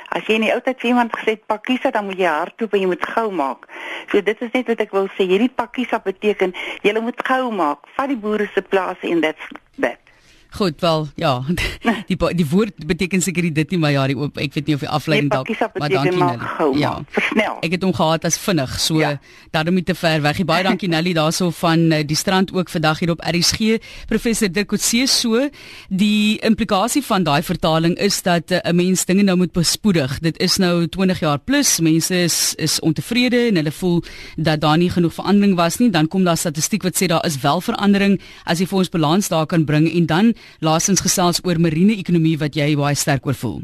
[0.09, 2.79] As jy in die ou tyd iemand gesê het pakisa, dan moet jy hardloop en
[2.79, 3.65] jy moet gou maak.
[4.11, 5.25] So dit is net wat ek wil sê.
[5.25, 7.79] Hierdie pakisa beteken jy moet gou maak.
[7.95, 10.08] Vat die boere se plase en dit's dit.
[10.51, 11.43] Goed, wel, ja.
[12.09, 14.81] Die die woord beteken seker dit nie, maar ja, die oop, ek weet nie of
[14.81, 16.79] die afleiding dalk maar dankie Nelly.
[16.79, 17.59] Ja, versnel.
[17.65, 19.11] Ek het hom gehad as vinnig, so ja.
[19.53, 20.41] daarom nie te ver weg.
[20.49, 23.77] Baie dankie Nelly daarso van uh, die strand ook vandag hier op RSG.
[24.09, 25.45] Professor Dirk Coetzee so,
[25.89, 30.17] die implikasie van daai vertaling is dat eh, 'n uh, mens dinge nou moet bespoedig.
[30.19, 34.03] Dit is nou 20 jaar plus, mense is is ontevrede en hulle voel
[34.35, 35.89] dat daar nie genoeg verandering was nie.
[35.89, 39.27] Dan kom daar statistiek wat sê daar is wel verandering as jy vir ons balans
[39.27, 43.37] daar kan bring en dan laasens gesels oor marine ekonomie wat jy baie sterk oor
[43.37, 43.61] voel.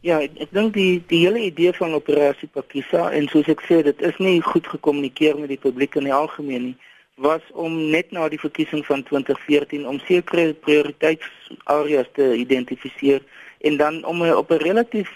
[0.00, 3.82] Ja, ek, ek dink die die hele idee van operasie Pakisa en soos ek sê,
[3.82, 6.76] dit is nie goed gekommunikeer met die publiek in die algemeen nie
[7.16, 13.22] was om net na die verkiesing van 2014 om sekere prioriteitsareas te identifiseer
[13.60, 15.10] en dan om op 'n relatief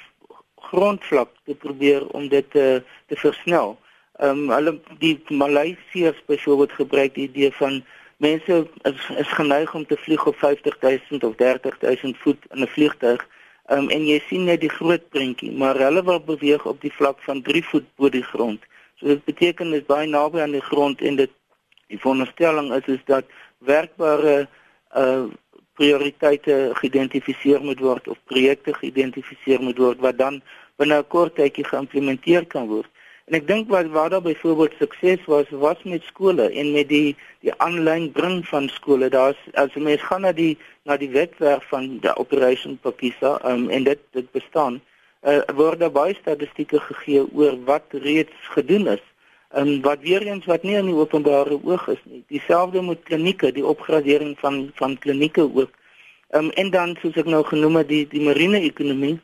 [0.71, 3.79] grondvlak te probeer om dit te te versnel.
[4.19, 7.85] Ehm um, hulle die Maleisiërs byvoorbeeld gebruik die idee van
[8.19, 13.27] mense is, is geneig om te vlieg op 50000 of 30000 voet in 'n vliegtuig.
[13.71, 17.19] Um, en jy sien net die groot prentjie, maar hulle wil beweeg op die vlak
[17.27, 18.63] van 3 voet bo die grond.
[18.97, 21.31] So dit beteken dit baie naby aan die grond en dit
[21.87, 23.25] die veronderstelling is is dat
[23.59, 24.49] werkbare
[24.97, 25.27] uh
[25.79, 30.41] prioriteite geïdentifiseer moet word of projekte geïdentifiseer moet word wat dan
[30.77, 32.91] binne 'n kort tydjie geïmplementeer kan word.
[33.29, 37.17] En ek dink wat waar daar byvoorbeeld sukses was was met skole en met die
[37.45, 39.11] die aanlyn bring van skole.
[39.13, 40.57] Daar's as jy mens gaan na die
[40.89, 44.81] na die webwerf van die Operation Pakisa um, en dit dit bestaan,
[45.29, 49.05] uh, word daar baie statistieke gegee oor wat reeds gedoen is
[49.53, 52.25] en wat weer eens wat nie in die openbare oog is nie.
[52.33, 55.77] Dieselfde met klinieke, die opgradering van van klinieke ook.
[56.33, 59.19] Um, en dan soos ek nou genoem het die die marine ekonomie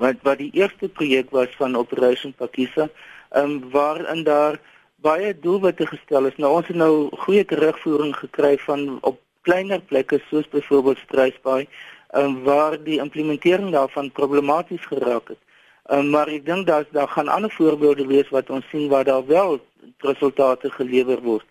[0.00, 2.88] wat wat die eerste projek was van Operation Pakisa,
[3.30, 4.60] ehm um, waarin daar
[4.96, 6.36] baie doelwitte gestel is.
[6.36, 11.68] Nou ons het nou goeie terugvoering gekry van op kleiner plekke soos byvoorbeeld Struisbaai,
[12.10, 15.42] ehm um, waar die implementering daarvan problematies geraak het.
[15.88, 19.26] Um, maar ek dink daar daar gaan ander voorbeelde wees wat ons sien waar daar
[19.26, 19.56] wel
[20.04, 21.46] resultate gelewer word.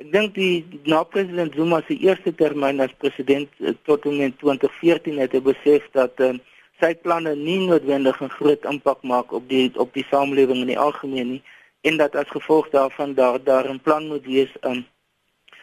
[0.00, 5.20] Ek dink die na president Zuma se eerste termyn as president eh, tot in 2014
[5.20, 6.40] het hy besef dat um,
[6.82, 10.82] sy planne nie noodwendig 'n groot impak maak op die op die samelewing in die
[10.86, 11.42] algemeen nie
[11.88, 14.84] en dat as gevolg daarvan daar daar 'n plan moet wees um,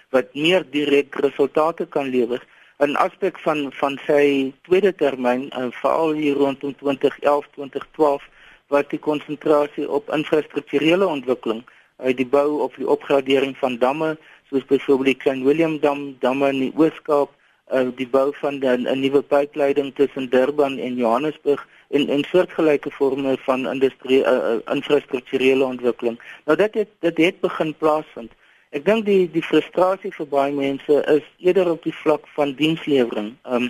[0.10, 2.42] wat meer direk resultate kan lewer.
[2.80, 8.24] 'n aspek van van sy tweede termyn uh, veral hier rondom 2011 2012
[8.68, 11.64] was die konsentrasie op infrastrukturele ontwikkeling
[11.98, 14.18] uit die bou of die opgradering van damme
[14.50, 17.36] soos byvoorbeeld die Klein Willem dam damme in die Oos-Kaap
[17.72, 23.38] uh, die bou van 'n nuwe pypleiding tussen Durban en Johannesburg en en soortgelyke forme
[23.46, 28.32] van industrie uh, uh, infrastrukturele ontwikkeling nou dit het dit het begin plaasvind
[28.70, 33.32] Ek dink die die frustrasie vir baie mense is eerder op die vlak van dienslewering.
[33.44, 33.70] Ehm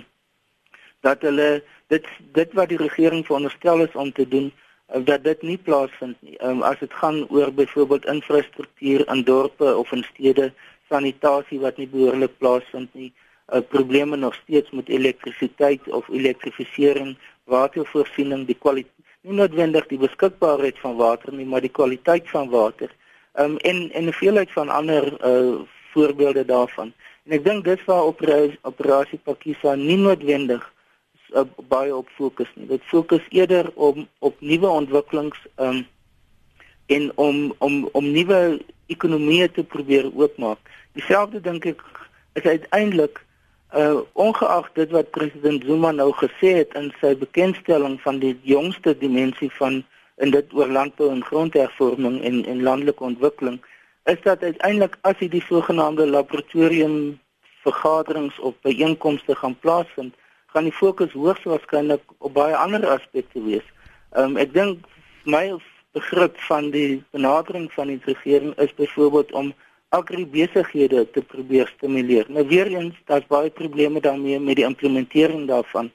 [1.06, 4.50] dat hulle dit dit wat die regering veronderstel is om te doen,
[5.08, 6.36] dat dit nie plaasvind nie.
[6.36, 10.52] Ehm um, as dit gaan oor byvoorbeeld infrastruktuur in dorpe of in stede,
[10.92, 13.12] sanitasie wat nie behoorlik plaasvind nie,
[13.52, 20.78] uh, probleme nog steeds met elektrisiteit of elektrifisering, watervoorsiening, die kwaliteit nie noodwendig die beskikbaarheid
[20.80, 22.88] van water nie, maar die kwaliteit van water
[23.36, 25.60] um, en en 'n veelheid van ander uh
[25.92, 26.92] voorbeelde daarvan.
[27.26, 30.62] En ek dink dis waar operasie, operasie Pakisa nie noodwendig
[31.34, 32.66] uh, baie op fokus nie.
[32.66, 35.86] Dit fokus eerder om op nuwe ontwikkelings um
[36.86, 40.58] en om om om nuwe ekonomieë te probeer oopmaak.
[40.92, 41.82] Dieselfde dink ek
[42.32, 43.24] is uiteindelik
[43.74, 48.96] uh ongeag dit wat president Zuma nou gesê het in sy bekendstelling van die jongste
[48.98, 49.84] dimensie van
[50.16, 53.60] in dit oor landbou en grondhervorming en en landelike ontwikkeling
[54.04, 57.18] is dat uiteindelik as jy die sogenaamde laboratorium
[57.62, 60.14] vergaderings of byeenkomste gaan plaasvind,
[60.46, 63.66] gaan die fokus hoogs waarskynlik op baie ander aspekte wees.
[64.16, 64.86] Um, ek dink
[65.24, 65.52] my
[65.94, 69.52] begrip van die benadering van die regering is byvoorbeeld om
[69.90, 72.26] agribesighede te probeer stimuleer.
[72.28, 75.90] Nou weer eens, daar's baie probleme daarmee met die implementering daarvan.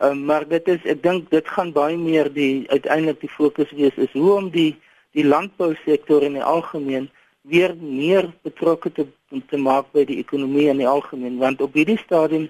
[0.00, 3.98] Um, maar dit is ek dink dit gaan baie meer die uiteindelik die fokus wees
[4.00, 4.70] is hoe om die
[5.12, 7.10] die landbousektor in die algemeen
[7.42, 9.06] weer meer betrokke te
[9.50, 12.48] te maak by die ekonomie in die algemeen want op hierdie stadium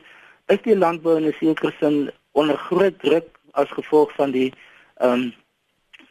[0.55, 4.53] is die landbou in 'n sekere sin onder groot druk as gevolg van die
[5.03, 5.34] ehm um,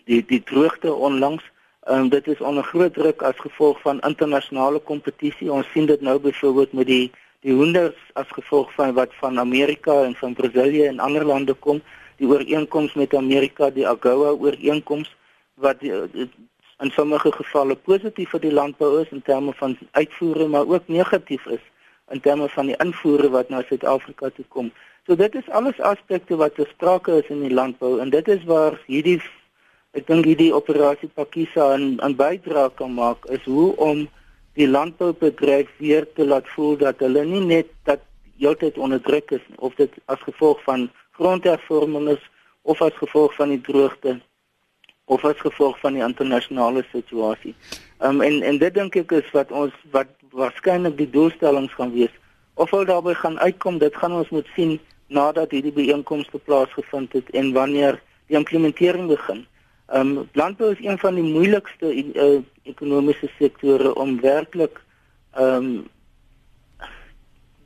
[0.06, 1.44] die die droogte onlangs
[1.90, 6.02] ehm um, dit is onder groot druk as gevolg van internasionale kompetisie ons sien dit
[6.02, 7.12] nou byvoorbeeld met die
[7.42, 11.82] die hoenders as gevolg van wat van Amerika en van Brasilië en ander lande kom,
[12.22, 15.10] die ooreenkoms met Amerika, die AGOA ooreenkoms
[15.56, 16.30] wat die, die,
[16.86, 21.46] in sommige gevalle positief vir die landbou is in terme van uitvoere, maar ook negatief
[21.46, 21.66] is
[22.14, 24.72] in terme van die invoere wat na Suid-Afrika toe kom.
[25.10, 28.78] So dit is alles aspekte wat besprake is in die landbou en dit is waar
[28.86, 29.18] hierdie
[29.98, 34.08] ek dink hierdie operasie Pakisa 'n 'n bydrae kan maak is hoe om
[34.60, 38.00] die landboubedryf weer te laat voel dat hulle nie net dat
[38.40, 40.90] heeltyd onderdruk is of dit as gevolg van
[41.20, 42.24] grondhervorming is
[42.62, 44.20] of as gevolg van die droogte
[45.06, 47.56] of as gevolg van die internasionale situasie.
[48.00, 52.14] Um, en en dit dink ek is wat ons wat waarskynlik die doelstellings gaan wees.
[52.56, 57.30] Of hulle daarbey gaan uitkom, dit gaan ons moet sien nadat hierdie byeenkomste plaasgevind het
[57.36, 59.46] en wanneer die implementering begin.
[59.92, 64.80] Ehm um, landbou is een van die moeilikste uh, ekonomiese sektore om werklik
[65.34, 65.90] ehm um,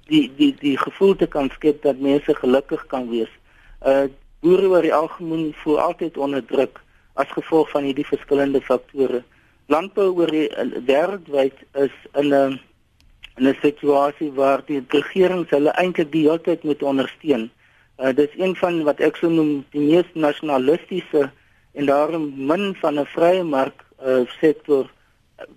[0.10, 3.30] die die die gevoel te kan skep dat mense gelukkig kan wees.
[3.86, 4.08] Uh
[4.42, 6.82] boere oor die algemeen voel altyd onder druk
[7.14, 9.22] as gevolg van hierdie verskillende faktore.
[9.70, 12.60] Landbou oor die uh, wêreldwyd is in 'n
[13.38, 17.50] in 'n situasie waar die regering hulle eintlik die hele tyd moet ondersteun.
[18.02, 21.30] Uh dis een van wat ek sou noem die mees nasionalistiese
[21.76, 24.92] en daarom min van 'n vrye mark uh, sektor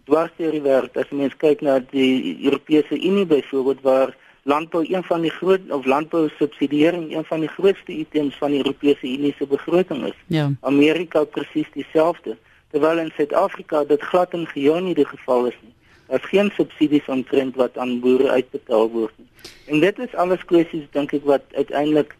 [0.05, 0.97] dwars deur die wêreld.
[0.97, 5.85] As mens kyk na die Europese Unie byvoorbeeld waar landbou een van die groot of
[5.85, 10.19] landbou subsidiering een van die grootste items van die Europese Unie se begroting is.
[10.27, 10.51] Ja.
[10.61, 12.37] Amerika presies dieselfde.
[12.71, 15.75] Terwyl in Suid-Afrika dit glad en geheel nie die geval is nie.
[16.09, 19.29] Daar's geen subsidies omtrent wat aan boere uitbetaal word nie.
[19.66, 22.16] En dit is alles kwessies dink ek wat uiteindelik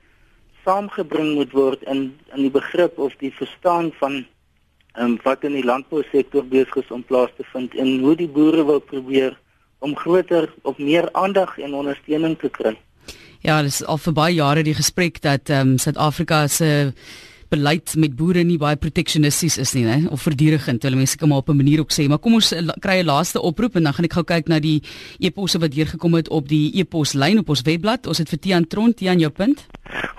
[0.68, 4.24] saamgebring moet word in in die begrip of die verstaan van
[5.00, 8.64] um, wat in die landbousektor besig is om plaas te vind en hoe die boere
[8.68, 9.38] wil probeer
[9.78, 12.74] om groter of meer aandag en ondersteuning te kry.
[13.46, 16.92] Ja, dit is al vir baie jare die gesprek dat ehm um, Suid-Afrika se
[17.49, 19.99] beleid met boere nie baie proteksionisties is nie, né?
[20.12, 22.61] Of verdierigend, hulle mense kan maar op 'n manier ook sê, maar kom ons uh,
[22.80, 24.82] kry 'n laaste oproep en dan gaan ek gou kyk na die
[25.18, 28.07] e-posse wat deurgekom het op die e-pos lyn op ons webblad.
[28.07, 29.66] Ons het vir Tian Tront, Tian jou punt.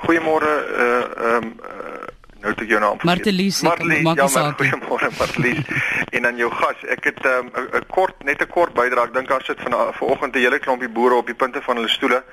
[0.05, 2.07] Goeiemôre, uh ehm um, uh,
[2.41, 2.97] nou toe jou naam.
[3.03, 5.65] Martelies, Martelies, ja, maar goeiemôre Martelies.
[6.15, 6.77] en dan jou gas.
[6.87, 9.05] Ek het 'n um, kort net 'n kort bydrae.
[9.05, 11.89] Ek dink daar sit van vanoggend 'n hele klompie boere op die punte van hulle
[11.89, 12.23] stoele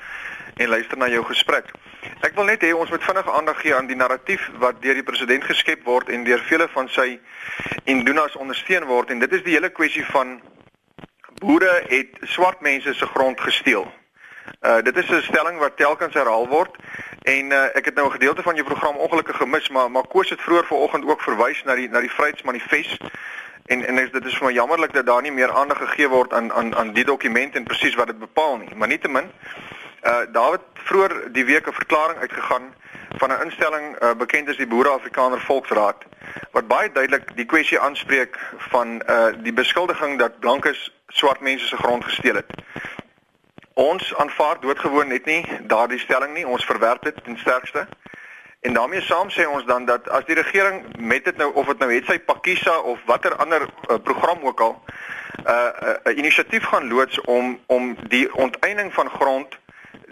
[0.56, 1.68] en luister na jou gesprek.
[2.24, 5.04] Ek wil net hê ons moet vinnig aandag gee aan die narratief wat deur die
[5.04, 7.18] president geskep word en deur vele van sy
[7.84, 10.38] indoenas ondersteun word en dit is die hele kwessie van
[11.42, 13.84] boere het swart mense se grond gesteel.
[14.64, 16.76] Uh dit is 'n stelling wat telkens herhaal word
[17.26, 20.30] en uh, ek het nou 'n gedeelte van jou program ongelukkig gemis maar maar Koos
[20.30, 23.02] het vroeër vanoggend ook verwys na die na die Vryheidsmanifest
[23.66, 26.52] en en dit is vir my jammerlik dat daar nie meer aandag gegee word aan
[26.52, 29.30] aan aan die dokument en presies wat dit bepaal nie maar nietemin
[30.06, 32.74] uh David vroeër die week 'n verklaring uitgegaan
[33.18, 36.04] van 'n instelling uh, bekend as die Boere Afrikaner Volksraad
[36.50, 41.76] wat baie duidelik die kwessie aanspreek van uh die beskuldiging dat blankes swart mense se
[41.76, 42.50] grond gesteel het.
[43.74, 46.46] Ons aanvaar doodgewoon net nie daardie stelling nie.
[46.46, 47.86] Ons verwerp dit ten sterkste.
[48.60, 51.78] En daarmee saam sê ons dan dat as die regering met dit nou of dit
[51.78, 56.16] nou het sy Pakisa of watter ander uh, program ook al 'n uh, uh, uh,
[56.16, 59.58] inisiatief gaan loods om om die onteiening van grond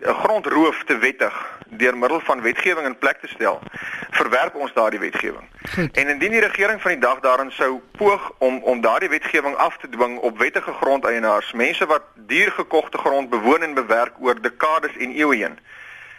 [0.00, 1.34] grondroof te wettig
[1.68, 3.60] deur middel van wetgewing in plek te stel,
[4.10, 5.48] verwerp ons daardie wetgewing.
[5.74, 5.96] Goed.
[5.96, 9.76] En indien die regering van die dag daarin sou poog om om daardie wetgewing af
[9.76, 15.16] te dwing op wettige grondeienaars, mense wat duurgekogte grond bewoon en bewerk oor dekades en
[15.16, 15.58] eeue heen.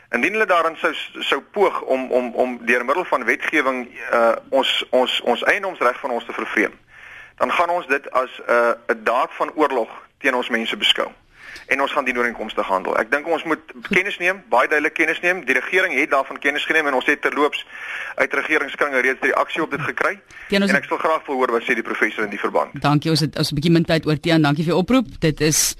[0.10, 4.86] Indien hulle daarin sou sou poog om om om deur middel van wetgewing uh ons
[4.90, 6.74] ons ons eiendomsreg van ons te vervreem,
[7.38, 11.12] dan gaan ons dit as 'n uh, 'n daad van oorlog teen ons mense beskou
[11.68, 12.98] en ons gaan die ooreenkomste handel.
[12.98, 15.44] Ek dink ons moet kennis neem, baie duidelik kennis neem.
[15.46, 17.66] Die regering het daarvan kennis geneem en ons het terloops
[18.16, 20.20] uit regeringskringe reeds reaksie op dit gekry.
[20.50, 22.76] En ek sal graag wil hoor wat sê die professor in die verband.
[22.82, 24.42] Dankie, ons het ons 'n bietjie min tyd oor Tiaan.
[24.42, 25.08] Dankie vir die oproep.
[25.20, 25.76] Dit is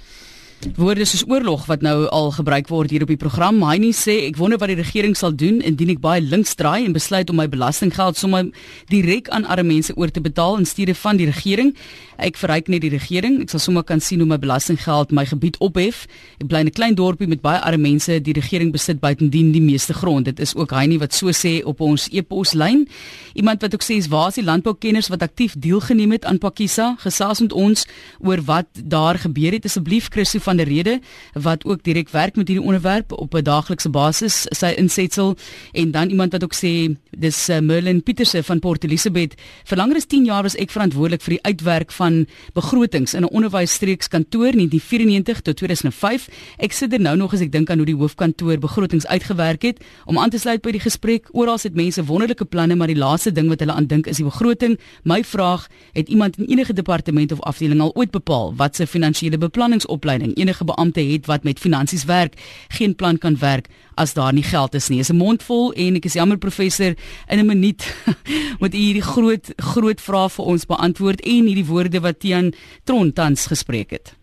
[0.76, 3.58] woorde soos oorlog wat nou al gebruik word hier op die program.
[3.60, 6.94] Mynie sê ek wonder wat die regering sal doen indien ek baie links draai en
[6.96, 8.48] besluit om my belastinggeld sommer
[8.90, 11.74] direk aan arme mense oor te betaal in steede van die regering.
[12.18, 13.38] Ek verryk net die regering.
[13.44, 16.06] Ek sal sommer kan sien hoe my belastinggeld my gebied ophef.
[16.40, 18.20] Ek bly in 'n klein dorpie met baie arme mense.
[18.20, 20.24] Die regering besit buitendien die meeste grond.
[20.24, 22.88] Dit is ook nie wat so sê op ons e-poslyn.
[23.34, 26.96] Iemand wat ook sê is waar is die landboukenners wat aktief deelgeneem het aan Pakisa?
[26.98, 27.86] Gesels met ons
[28.20, 31.00] oor wat daar gebeur het asseblief Christo van der Rede
[31.34, 35.36] wat ook direk werk met hierdie onderwerp op 'n daaglikse basis sy insetsel
[35.72, 39.34] en dan iemand wat ook sê dis uh, Merlin Pieterse van Port Elizabeth.
[39.64, 43.32] Vir langer as 10 jaar was ek verantwoordelik vir die uitwerk van begrotings in 'n
[43.32, 46.28] onderwysstreekskantoor in 1994 tot 2005.
[46.58, 49.80] Ek sit er nou nog as ek dink aan hoe die hoofkantoor begrotings uitgewerk het
[50.04, 51.28] om aan te sluit by die gesprek.
[51.32, 54.24] Oral sit mense wonderlike planne, maar die laaste ding wat hulle aan dink is die
[54.24, 54.78] begroting.
[55.02, 59.38] My vraag, het iemand in enige departement of afdeling al ooit bepaal wat se finansiële
[59.38, 62.36] beplanningsopleiding enige beampte het wat met finansies werk,
[62.68, 64.98] geen plan kan werk as daar nie geld is nie.
[64.98, 66.94] Is 'n mond vol en ek is jammer professor
[67.28, 67.82] in 'n minuut
[68.60, 72.52] moet u hierdie groot groot vrae vir ons beantwoord en hierdie woorde wat Tian
[72.84, 74.14] Trontans gespreek het.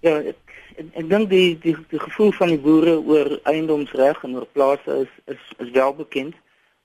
[0.00, 0.36] Ja, ek
[0.76, 5.02] ek, ek dink die, die die gevoel van die boere oor eiendomsreg en oor plase
[5.04, 6.34] is is is wel bekend.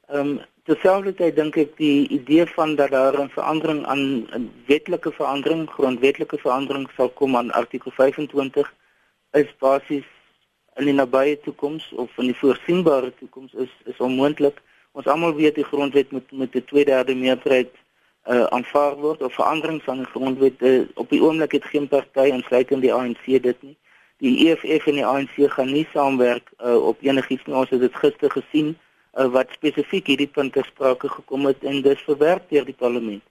[0.07, 4.03] Ehm um, terselfdertyd dink ek die idee van dat daar 'n verandering aan
[4.37, 8.73] 'n wetlike verandering, grondwetlike verandering sal kom aan artikel 25
[9.31, 10.05] is basies
[10.75, 14.61] in die nabye toekoms of in die voorsienbare toekoms is is onmoontlik.
[14.91, 17.73] Ons almal weet die grondwet moet met 'n 2/3 meerderheid
[18.29, 22.29] uh, aanvaar word of veranderings van die grondwet uh, op die oomblik het geen party
[22.29, 23.77] insluitend die ANC dit nie.
[24.17, 27.55] Die EFF en die ANC gaan nie saamwerk uh, op enigiets nie.
[27.55, 28.77] Ons het dit gister gesien
[29.15, 33.23] uh, wat spesifiek hierdie punte sprake gekom het en dis verwerp deur die parlement.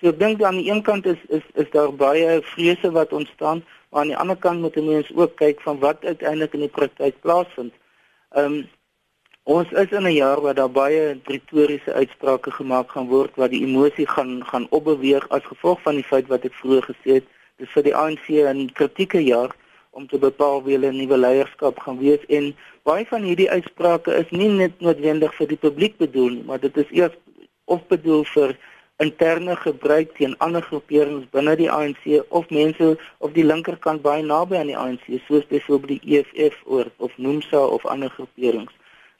[0.00, 3.64] So ek dink aan die een kant is is is daar baie vrese wat ontstaan,
[3.90, 6.76] maar aan die ander kant moet 'n mens ook kyk van wat uiteindelik in die
[6.78, 7.74] praktyk plaasvind.
[8.30, 8.68] Ehm um,
[9.44, 13.62] Ons is in 'n jaar waar daar baie retoriese uitsprake gemaak gaan word wat die
[13.66, 17.26] emosie gaan gaan opbeweeg as gevolg van die feit wat ek vroeër gesê het,
[17.56, 19.50] dis vir die ANC 'n kritieke jaar
[19.90, 22.52] om te bepaal wie hulle nuwe leierskap gaan wees en
[22.88, 26.76] baie van hierdie uitsprake is nie net noodwendig vir die publiek bedoel nie, maar dit
[26.76, 27.16] is eers
[27.64, 28.56] of bedoel vir
[29.00, 34.58] interne gebruik teen ander groeperings binne die ANC of mense of die linkerkant baie naby
[34.60, 38.74] aan die ANC soos byvoorbeeld die EFF oor of Nomsa of ander groeperings.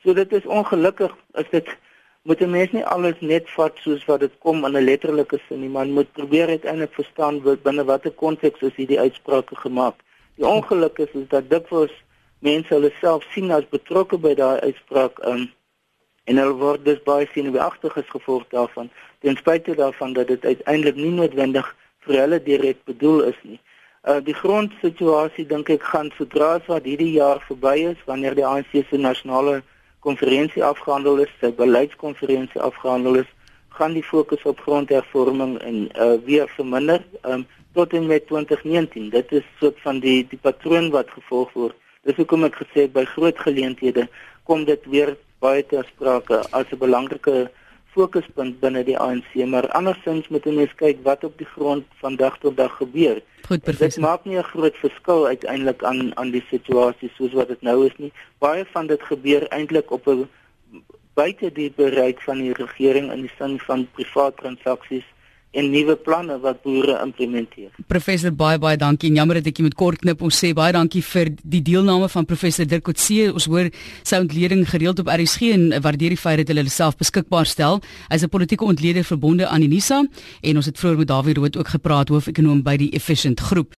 [0.05, 1.71] So dit is ongelukkig as dit
[2.29, 5.61] moet 'n mens nie alles net vat soos wat dit kom in 'n letterlike sin
[5.61, 9.97] nie, maar moet probeer uiteindelik verstaan wat binne watter konteks is hierdie uitsprake gemaak.
[10.37, 11.93] Die ongeluk is is dat dikwels
[12.39, 15.49] mense hulle self sien as betrokke by daai uitspraak um,
[16.25, 20.97] en hulle word dus baie senuweeagtig as gevolg daarvan ten spyte daarvan dat dit uiteindelik
[20.97, 21.67] nie noodwendig
[22.07, 23.59] vir hulle direk bedoel is nie.
[24.09, 28.47] Uh die grondsituasie dink ek gaan sodra as wat hierdie jaar verby is wanneer die
[28.47, 29.61] ANC se nasionale
[30.01, 33.29] konferensie afgehandel is, sy beleidskonferensie afgehandel is,
[33.77, 39.11] gaan die fokus op grondhervorming en uh weer verminder um tot en met 2019.
[39.11, 41.77] Dit is soort van die die patroon wat gevolg word.
[42.03, 44.09] Dis hoekom ek gesê het by groot geleenthede
[44.49, 47.51] kom dit weer baie ter sprake as 'n belangrike
[47.95, 52.17] fokuspunt binne die ANC, maar andersins moet 'n mens kyk wat op die grond van
[52.17, 53.23] dag tot dag gebeur.
[53.49, 54.03] Goed, professor.
[54.03, 57.87] Dit maak nie 'n groot verskil uiteindelik aan aan die situasie soos wat dit nou
[57.87, 58.13] is nie.
[58.39, 60.29] Baie van dit gebeur eintlik op 'n
[61.15, 65.05] buite die bereik van die regering in die sin van privaat transaksies
[65.51, 67.71] en nuwe planne wat boere implementeer.
[67.91, 70.73] Professor baie baie dankie en jammer dat ek jy moet kort knip ons sê baie
[70.77, 73.33] dankie vir die deelname van professor Dirk Coetzee.
[73.33, 73.71] Ons hoor
[74.07, 77.83] sy ontleding gereeld op RSG en waardeer die feit dat hulle self beskikbaar stel.
[78.13, 80.07] Hy's 'n politieke ontleder verbonde aan Unisa
[80.41, 83.75] en ons het vroeër met Dawie Rood ook gepraat hoof-ekonoom by die Efficient Groep.